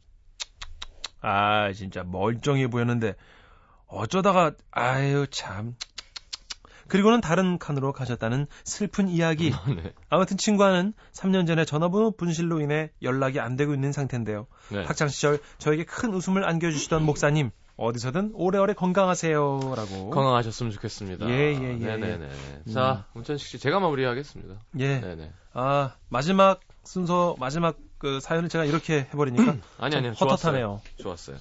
아 1.22 1.74
진짜 1.74 2.04
멀쩡해 2.04 2.68
보였는데 2.68 3.16
어쩌다가 3.88 4.52
아유 4.72 5.26
참 5.32 5.76
그리고는 6.88 7.22
다른 7.22 7.58
칸으로 7.58 7.92
가셨다는 7.92 8.48
슬픈 8.64 9.08
이야기 9.10 9.52
네. 9.52 9.94
아무튼 10.10 10.38
친구와는 10.38 10.94
3년 11.14 11.48
전에 11.48 11.66
전화번호 11.66 12.12
분실로 12.12 12.62
인해 12.62 12.92
연락이 13.02 13.40
안 13.40 13.56
되고 13.56 13.74
있는 13.74 13.92
상태인데요 13.92 14.48
네. 14.70 14.84
학창 14.84 15.08
시절 15.08 15.40
저에게 15.58 15.84
큰 15.84 16.14
웃음을 16.14 16.48
안겨주시던 16.48 17.04
목사님 17.04 17.52
어디서든 17.78 18.32
오래오래 18.34 18.74
건강하세요라고. 18.74 20.10
건강하셨으면 20.10 20.72
좋겠습니다. 20.74 21.30
예, 21.30 21.34
예, 21.54 21.78
예, 21.80 21.96
네네네. 21.98 22.30
자, 22.74 23.06
문천식 23.14 23.48
씨, 23.48 23.60
제가 23.60 23.80
마무리하겠습니다. 23.80 24.56
예. 24.80 25.00
네네. 25.00 25.32
아 25.54 25.94
마지막 26.10 26.60
순서 26.84 27.36
마지막 27.40 27.78
그 28.00 28.20
사연을 28.20 28.50
제가 28.50 28.66
이렇게 28.66 29.08
해버리니까 29.14 29.58
아니, 29.78 29.92
좀 29.92 30.00
아니요. 30.00 30.12
헛헛하네요. 30.14 30.82
좋았어요. 30.98 31.38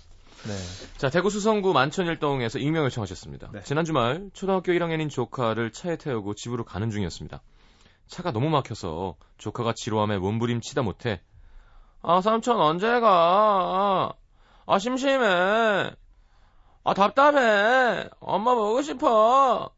네. 0.47 0.53
자, 0.99 1.09
대구 1.11 1.31
수성구 1.31 1.73
만천일동에서 1.73 2.59
익명 2.59 2.85
요청하셨습니다. 2.85 3.51
네. 3.53 3.63
지난 3.65 3.85
주말 3.85 4.31
초등학교 4.35 4.73
1학년인 4.73 5.11
조카를 5.11 5.73
차에 5.73 5.97
태우고 5.97 6.35
집으로 6.35 6.65
가는 6.65 6.91
중이었습니다. 6.91 7.41
차가 8.09 8.31
너무 8.31 8.51
막혀서 8.51 9.17
조카가 9.39 9.73
지루함에 9.75 10.19
몸부림치다 10.19 10.83
못해 10.83 11.21
아 12.03 12.21
삼촌 12.21 12.61
언제 12.61 13.01
가? 13.01 14.13
아 14.67 14.79
심심해. 14.79 15.91
아 16.87 16.95
답답해. 16.95 18.09
엄마 18.21 18.55
보고 18.55 18.81
싶어. 18.81 19.71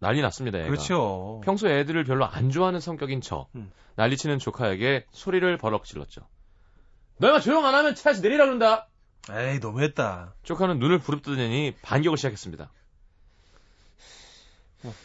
난리 0.00 0.20
났습니다. 0.20 0.58
얘가. 0.58 0.68
그렇죠. 0.68 1.40
평소 1.44 1.68
애들을 1.68 2.02
별로 2.02 2.26
안 2.26 2.50
좋아하는 2.50 2.80
성격인 2.80 3.20
저 3.20 3.46
음. 3.54 3.70
난리치는 3.94 4.40
조카에게 4.40 5.06
소리를 5.12 5.56
버럭 5.58 5.84
질렀죠. 5.84 6.22
너희가 7.18 7.38
조용 7.38 7.64
안 7.66 7.76
하면 7.76 7.94
차에서 7.94 8.20
내리라 8.22 8.46
그런다. 8.46 8.88
에이 9.30 9.60
너무했다. 9.60 10.34
조카는 10.42 10.80
눈을 10.80 10.98
부릅뜨더니 10.98 11.76
반격을 11.82 12.16
시작했습니다. 12.16 12.72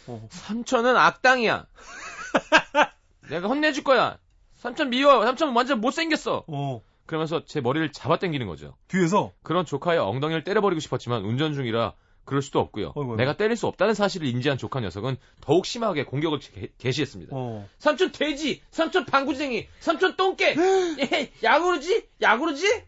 어. 0.07 0.27
삼촌은 0.31 0.97
악당이야. 0.97 1.67
내가 3.29 3.47
혼내줄 3.49 3.83
거야. 3.83 4.17
삼촌 4.55 4.89
미워. 4.89 5.23
삼촌 5.23 5.55
완전 5.55 5.79
못생겼어. 5.79 6.45
어 6.47 6.81
그러면서 7.05 7.45
제 7.45 7.61
머리를 7.61 7.91
잡아당기는 7.91 8.47
거죠. 8.47 8.75
뒤에서 8.87 9.31
그런 9.43 9.65
조카의 9.65 9.99
엉덩이를 9.99 10.43
때려버리고 10.43 10.79
싶었지만 10.79 11.23
운전 11.23 11.53
중이라 11.53 11.93
그럴 12.25 12.41
수도 12.41 12.59
없고요. 12.59 12.93
어이구. 12.95 13.15
내가 13.17 13.37
때릴 13.37 13.55
수 13.55 13.67
없다는 13.67 13.93
사실을 13.93 14.27
인지한 14.27 14.57
조카 14.57 14.79
녀석은 14.79 15.17
더욱 15.41 15.65
심하게 15.67 16.05
공격을 16.05 16.39
개- 16.39 16.69
개시했습니다. 16.79 17.35
어 17.35 17.69
삼촌 17.77 18.11
돼지, 18.11 18.61
삼촌 18.71 19.05
방구쟁이, 19.05 19.67
삼촌 19.79 20.15
똥개, 20.15 20.55
예, 20.57 21.31
야구르지, 21.43 22.07
야구르지. 22.21 22.83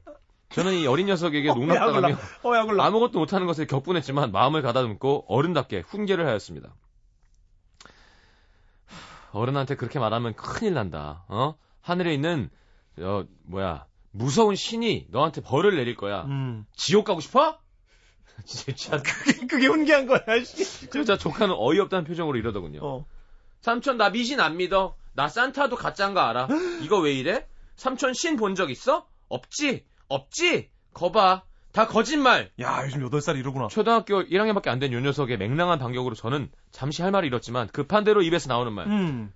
저는 0.50 0.74
이 0.76 0.88
어린 0.88 1.06
녀석에게 1.08 1.50
농락당하며 1.54 2.16
어 2.44 2.56
약올라. 2.56 2.86
아무것도 2.86 3.20
못하는 3.20 3.46
것에 3.46 3.66
격분했지만 3.68 4.32
마음을 4.32 4.64
가다듬고 4.64 5.26
어른답게 5.28 5.82
훈계를 5.82 6.26
하였습니다. 6.26 6.74
하, 8.86 9.40
어른한테 9.40 9.76
그렇게 9.76 10.00
말하면 10.00 10.34
큰일 10.36 10.74
난다. 10.74 11.26
어? 11.28 11.56
하늘에 11.82 12.14
있는 12.14 12.50
어 13.00 13.24
뭐야 13.44 13.86
무서운 14.18 14.56
신이 14.56 15.08
너한테 15.10 15.42
벌을 15.42 15.76
내릴 15.76 15.96
거야. 15.96 16.24
음. 16.26 16.66
지옥 16.76 17.06
가고 17.06 17.20
싶어? 17.22 17.60
진짜 18.46 19.02
그게 19.02 19.48
그게 19.48 19.68
훈계한 19.68 20.06
거야. 20.08 20.22
씨. 20.44 20.90
진짜 20.90 21.18
조카는 21.18 21.56
어이없다는 21.58 22.06
표정으로 22.06 22.38
이러더군요. 22.38 22.80
어. 22.84 23.06
삼촌 23.62 23.98
나 23.98 24.10
미신 24.10 24.40
안 24.40 24.58
믿어. 24.58 24.96
나 25.14 25.28
산타도 25.28 25.76
가짜인 25.76 26.14
거 26.14 26.22
알아. 26.22 26.48
이거 26.82 27.00
왜 27.00 27.14
이래? 27.14 27.48
삼촌 27.76 28.14
신 28.14 28.38
본 28.38 28.56
적 28.56 28.70
있어? 28.72 29.08
없지? 29.30 29.86
없지? 30.08 30.70
거봐. 30.94 31.44
다 31.72 31.88
거짓말. 31.88 32.52
야 32.60 32.82
요즘 32.86 33.08
8살 33.08 33.38
이러구나. 33.38 33.68
초등학교 33.68 34.24
1학년밖에 34.24 34.68
안 34.70 34.80
된 34.80 34.94
요 34.94 35.00
녀석의 35.00 35.38
맹랑한 35.38 35.78
반격으로 35.80 36.16
저는 36.16 36.50
잠시 36.72 37.02
할 37.02 37.12
말을 37.12 37.28
잃었지만 37.28 37.68
급한 37.68 38.04
대로 38.04 38.22
입에서 38.24 38.48
나오는 38.50 38.72
말. 38.74 38.88
음. 38.88 39.32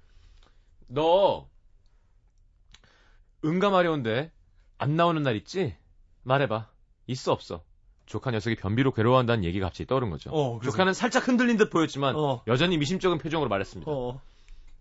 너 0.88 1.48
응감하려운데 3.44 4.32
안 4.82 4.96
나오는 4.96 5.22
날 5.22 5.36
있지? 5.36 5.76
말해봐. 6.24 6.68
있어 7.06 7.32
없어? 7.32 7.64
조카 8.08 8.32
녀석이 8.32 8.56
변비로 8.56 8.94
괴로워한다는 8.94 9.44
얘기가 9.44 9.68
갑자기 9.68 9.86
떠오른 9.86 10.10
거죠. 10.10 10.32
어, 10.32 10.58
그래서- 10.58 10.72
조카는 10.72 10.94
살짝 10.96 11.28
흔들린 11.28 11.58
듯 11.58 11.70
보였지만 11.70 12.16
어. 12.16 12.42
여전히 12.48 12.80
미심쩍은 12.80 13.20
표정으로 13.20 13.48
말했습니다. 13.48 13.92
어. 13.92 14.20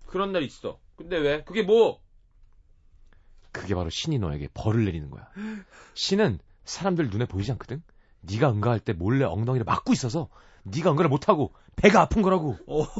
그런 0.06 0.32
날 0.32 0.42
있어. 0.42 0.78
근데 0.96 1.18
왜? 1.18 1.44
그게 1.44 1.62
뭐? 1.62 2.00
그게 3.52 3.74
바로 3.74 3.90
신이 3.90 4.18
너에게 4.18 4.48
벌을 4.54 4.86
내리는 4.86 5.10
거야. 5.10 5.28
신은 5.92 6.38
사람들 6.64 7.10
눈에 7.10 7.26
보이지 7.26 7.52
않거든. 7.52 7.82
네가 8.22 8.50
응가할 8.52 8.80
때 8.80 8.94
몰래 8.94 9.26
엉덩이를 9.26 9.64
막고 9.64 9.92
있어서 9.92 10.28
네가 10.62 10.92
응가를 10.92 11.10
못 11.10 11.28
하고 11.28 11.52
배가 11.76 12.00
아픈 12.00 12.22
거라고. 12.22 12.56
어, 12.66 12.80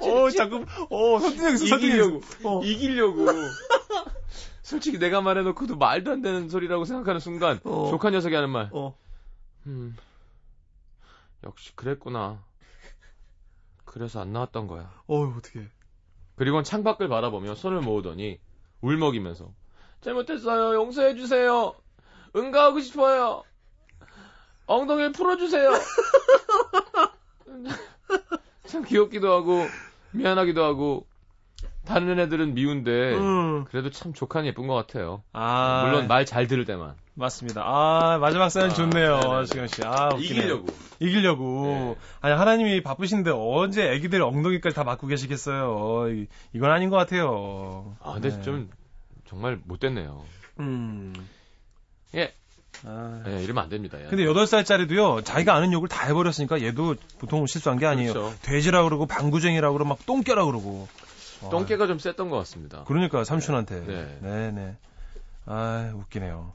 어, 0.00 0.30
자꾸, 0.30 0.64
어, 0.90 1.18
선진영에서 1.20 1.64
이기려고. 1.76 2.20
어. 2.44 2.62
이기려고. 2.64 3.26
솔직히 4.64 4.98
내가 4.98 5.20
말해놓고도 5.20 5.76
말도 5.76 6.10
안 6.10 6.22
되는 6.22 6.48
소리라고 6.48 6.86
생각하는 6.86 7.20
순간 7.20 7.60
어. 7.64 7.90
조카 7.90 8.08
녀석이 8.08 8.34
하는 8.34 8.48
말. 8.48 8.70
어. 8.72 8.96
음, 9.66 9.94
역시 11.44 11.76
그랬구나. 11.76 12.42
그래서 13.84 14.22
안 14.22 14.32
나왔던 14.32 14.66
거야. 14.66 14.90
어휴, 15.06 15.36
어떡해. 15.36 15.68
그리고는 16.36 16.64
창밖을 16.64 17.08
바라보며 17.08 17.54
손을 17.54 17.82
모으더니 17.82 18.40
울먹이면서 18.80 19.52
잘못했어요. 20.00 20.74
용서해 20.74 21.14
주세요. 21.14 21.74
응가하고 22.34 22.80
싶어요. 22.80 23.42
엉덩이를 24.64 25.12
풀어주세요. 25.12 25.72
참 28.64 28.82
귀엽기도 28.82 29.30
하고 29.30 29.66
미안하기도 30.12 30.64
하고 30.64 31.06
다른 31.86 32.18
애들은 32.18 32.54
미운데 32.54 33.14
음. 33.14 33.64
그래도 33.64 33.90
참 33.90 34.12
조카는 34.12 34.46
예쁜 34.48 34.66
것 34.66 34.74
같아요. 34.74 35.22
아. 35.32 35.84
물론 35.84 36.06
말 36.08 36.24
잘 36.24 36.46
들을 36.46 36.64
때만. 36.64 36.94
맞습니다. 37.14 37.62
아, 37.64 38.18
마지막 38.18 38.48
사연 38.48 38.70
아, 38.70 38.74
좋네요, 38.74 39.16
네네네. 39.18 39.44
시경 39.46 39.66
씨. 39.68 39.82
아, 39.84 40.08
웃기네. 40.14 40.40
이기려고. 40.40 40.66
이기려고. 40.98 41.66
네. 41.66 41.96
아니, 42.22 42.34
하나님이 42.34 42.82
바쁘신데 42.82 43.30
언제 43.32 43.92
애기들 43.92 44.20
엉덩이까지 44.22 44.74
다 44.74 44.82
맞고 44.84 45.06
계시겠어요. 45.06 45.76
어, 45.78 46.08
이, 46.08 46.26
이건 46.54 46.70
아닌 46.72 46.90
것 46.90 46.96
같아요. 46.96 47.94
아 48.02 48.14
근데 48.14 48.30
네. 48.30 48.42
좀 48.42 48.68
정말 49.28 49.60
못됐네요. 49.64 50.24
음. 50.60 51.12
예. 52.14 52.32
아. 52.84 53.22
예, 53.28 53.42
이러면 53.44 53.64
안 53.64 53.70
됩니다. 53.70 53.98
예. 54.00 54.06
근데 54.08 54.24
8살짜리도요, 54.24 55.24
자기가 55.24 55.54
아는 55.54 55.72
욕을 55.72 55.88
다 55.88 56.06
해버렸으니까 56.06 56.62
얘도 56.62 56.96
보통 57.18 57.46
실수한 57.46 57.78
게 57.78 57.86
아니에요. 57.86 58.12
그렇죠. 58.12 58.34
돼지라 58.42 58.82
그러고, 58.84 59.06
방구쟁이라 59.06 59.70
그러고, 59.72 59.88
막 59.88 60.04
똥개라 60.06 60.44
그러고. 60.46 60.88
와. 61.44 61.50
똥개가 61.50 61.86
좀 61.86 61.98
셌던 61.98 62.30
것 62.30 62.36
같습니다. 62.38 62.84
그러니까, 62.84 63.24
삼촌한테. 63.24 63.80
네. 63.86 64.18
네 64.20 64.50
네. 64.50 64.76
아 65.46 65.92
웃기네요. 65.94 66.54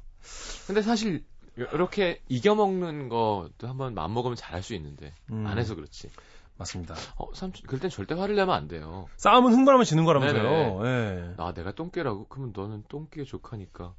근데 0.67 0.81
사실 0.81 1.23
이렇게 1.55 2.21
이겨 2.29 2.55
먹는 2.55 3.09
것도 3.09 3.67
한번 3.67 3.93
맘먹으면 3.93 4.35
잘할 4.35 4.63
수 4.63 4.73
있는데 4.75 5.13
음. 5.31 5.45
안 5.47 5.57
해서 5.57 5.75
그렇지. 5.75 6.09
맞습니다. 6.57 6.93
어, 7.17 7.33
삼촌, 7.33 7.65
그럴 7.67 7.79
땐 7.79 7.89
절대 7.89 8.15
화를 8.15 8.35
내면 8.35 8.53
안 8.53 8.67
돼요. 8.67 9.07
싸움은 9.15 9.53
흥분하면 9.53 9.85
지는 9.85 10.03
거라면서요. 10.03 10.85
예. 10.85 11.33
나 11.37 11.53
내가 11.53 11.71
똥개라고? 11.71 12.27
그러면 12.27 12.51
너는 12.55 12.83
똥개 12.89 13.23
조카니까. 13.23 13.93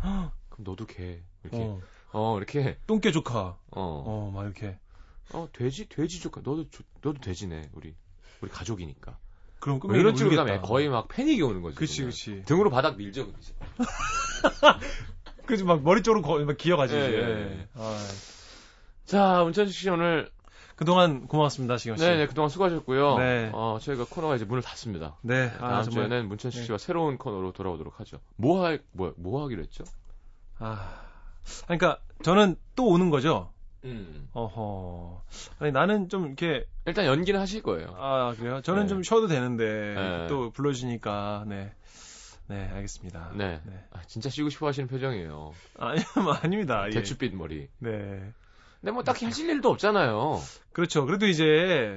그럼 0.00 0.30
너도 0.58 0.86
개. 0.86 1.20
이렇게. 1.42 1.58
어, 1.58 1.80
어, 2.12 2.36
이렇게. 2.36 2.78
똥개 2.86 3.10
조카. 3.10 3.58
어. 3.70 4.04
어, 4.06 4.30
막 4.32 4.44
이렇게. 4.44 4.78
어, 5.32 5.48
돼지, 5.52 5.88
돼지 5.88 6.20
조카. 6.20 6.40
너도, 6.44 6.68
조- 6.70 6.84
너도 7.02 7.20
돼지네. 7.20 7.70
우리. 7.72 7.96
우리 8.40 8.50
가족이니까. 8.50 9.18
그럼 9.64 9.80
뭐 9.82 9.96
이런 9.96 10.14
식으로. 10.14 10.36
가면 10.36 10.60
거의 10.60 10.90
막 10.90 11.08
패닉이 11.08 11.40
오는 11.40 11.62
거지. 11.62 11.74
그치. 11.74 12.04
그치. 12.04 12.42
등으로 12.44 12.68
바닥 12.68 12.98
밀죠. 12.98 13.26
그치, 15.46 15.64
막 15.64 15.82
머리 15.82 16.02
쪽으로 16.02 16.20
거, 16.20 16.38
막 16.44 16.54
기어가지. 16.58 16.94
예. 16.94 17.00
예. 17.00 17.68
아, 17.74 17.98
자, 19.06 19.40
문천식 19.42 19.74
씨 19.74 19.88
오늘. 19.88 20.30
그동안 20.76 21.26
고맙습니다, 21.26 21.78
시경 21.78 21.96
씨. 21.96 22.04
네, 22.04 22.16
네, 22.16 22.26
그동안 22.26 22.50
수고하셨고요. 22.50 23.16
네. 23.16 23.50
어, 23.54 23.78
저희가 23.80 24.04
코너가 24.10 24.36
이제 24.36 24.44
문을 24.44 24.60
닫습니다. 24.60 25.16
네, 25.22 25.50
다음 25.52 25.72
아, 25.72 25.82
정말. 25.82 26.10
주에는 26.10 26.28
문천식 26.28 26.60
네. 26.60 26.66
씨와 26.66 26.76
새로운 26.76 27.16
코너로 27.16 27.52
돌아오도록 27.52 28.00
하죠. 28.00 28.18
뭐 28.36 28.64
할, 28.64 28.82
뭐, 28.92 29.14
뭐 29.16 29.42
하기로 29.44 29.62
했죠? 29.62 29.84
아. 30.58 30.90
그러니까, 31.64 32.00
저는 32.22 32.56
또 32.74 32.86
오는 32.88 33.08
거죠? 33.08 33.53
음. 33.84 34.28
어허. 34.32 35.22
아니, 35.58 35.72
나는 35.72 36.08
좀 36.08 36.26
이렇게, 36.26 36.64
일단 36.86 37.04
연기는 37.06 37.38
하실 37.38 37.62
거예요. 37.62 37.94
아, 37.98 38.34
그래요? 38.38 38.60
저는 38.62 38.82
네. 38.82 38.88
좀 38.88 39.02
쉬어도 39.02 39.26
되는데, 39.26 39.94
네. 39.94 40.26
또 40.28 40.50
불러주시니까, 40.52 41.44
네. 41.46 41.72
네, 42.46 42.68
알겠습니다. 42.68 43.32
네. 43.36 43.60
네. 43.64 43.84
아, 43.92 44.02
진짜 44.06 44.28
쉬고 44.30 44.48
싶어 44.50 44.66
하시는 44.66 44.88
표정이에요. 44.88 45.52
아니, 45.78 46.00
아닙니다. 46.42 46.86
예. 46.86 46.90
대추빛 46.90 47.34
머리. 47.34 47.68
네. 47.78 48.32
근데 48.80 48.92
뭐 48.92 49.02
딱히 49.02 49.24
하실 49.24 49.48
일도 49.48 49.70
없잖아요. 49.70 50.38
그렇죠. 50.74 51.06
그래도 51.06 51.26
이제, 51.26 51.44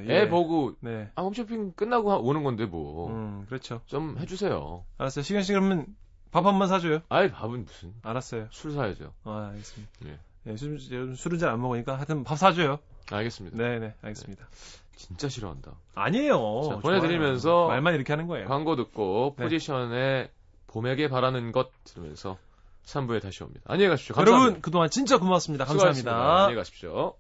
예. 0.07 0.21
애 0.21 0.29
보고, 0.29 0.75
네. 0.79 1.09
아, 1.15 1.21
홈쇼핑 1.21 1.73
끝나고 1.73 2.11
하- 2.13 2.17
오는 2.17 2.43
건데 2.43 2.65
뭐. 2.65 3.09
음, 3.09 3.45
그렇죠. 3.49 3.81
좀 3.87 4.17
해주세요. 4.19 4.85
알았어요. 4.97 5.23
시간 5.23 5.43
씨 5.43 5.51
그러면 5.51 5.85
밥 6.31 6.45
한 6.45 6.59
번 6.59 6.67
사줘요. 6.69 7.01
아이, 7.09 7.29
밥은 7.31 7.65
무슨. 7.65 7.93
알았어요. 8.03 8.47
술 8.51 8.71
사야죠. 8.71 9.11
아, 9.25 9.49
알겠습니다. 9.51 9.91
네. 10.01 10.17
네, 10.47 10.55
술, 10.57 10.73
요즘 10.75 11.13
술은 11.15 11.39
잘 11.39 11.49
안 11.49 11.61
먹으니까 11.61 11.95
하여튼 11.95 12.23
밥 12.23 12.37
사줘요. 12.37 12.79
알겠습니다. 13.11 13.57
네, 13.57 13.79
네, 13.79 13.93
알겠습니다. 14.01 14.47
진짜 14.95 15.29
싫어한다. 15.29 15.73
아니에요. 15.95 16.31
자, 16.63 16.69
좋아요. 16.69 16.79
보내드리면서 16.81 17.67
말만 17.67 17.95
이렇게 17.95 18.13
하는 18.13 18.27
거예요. 18.27 18.47
광고 18.47 18.75
듣고 18.75 19.35
네. 19.37 19.43
포지션에 19.43 20.31
봄에게 20.67 21.07
바라는 21.09 21.51
것 21.51 21.69
들으면서 21.83 22.37
3부에 22.85 23.21
다시 23.21 23.43
옵니다. 23.43 23.61
안녕히 23.65 23.89
가십시오. 23.89 24.15
감사합니다. 24.15 24.43
여러분 24.45 24.61
그동안 24.61 24.89
진짜 24.89 25.17
고맙습니다. 25.19 25.65
수고하셨습니다. 25.65 26.11
감사합니다. 26.11 26.43
안녕히 26.43 26.55
가십시오. 26.55 27.15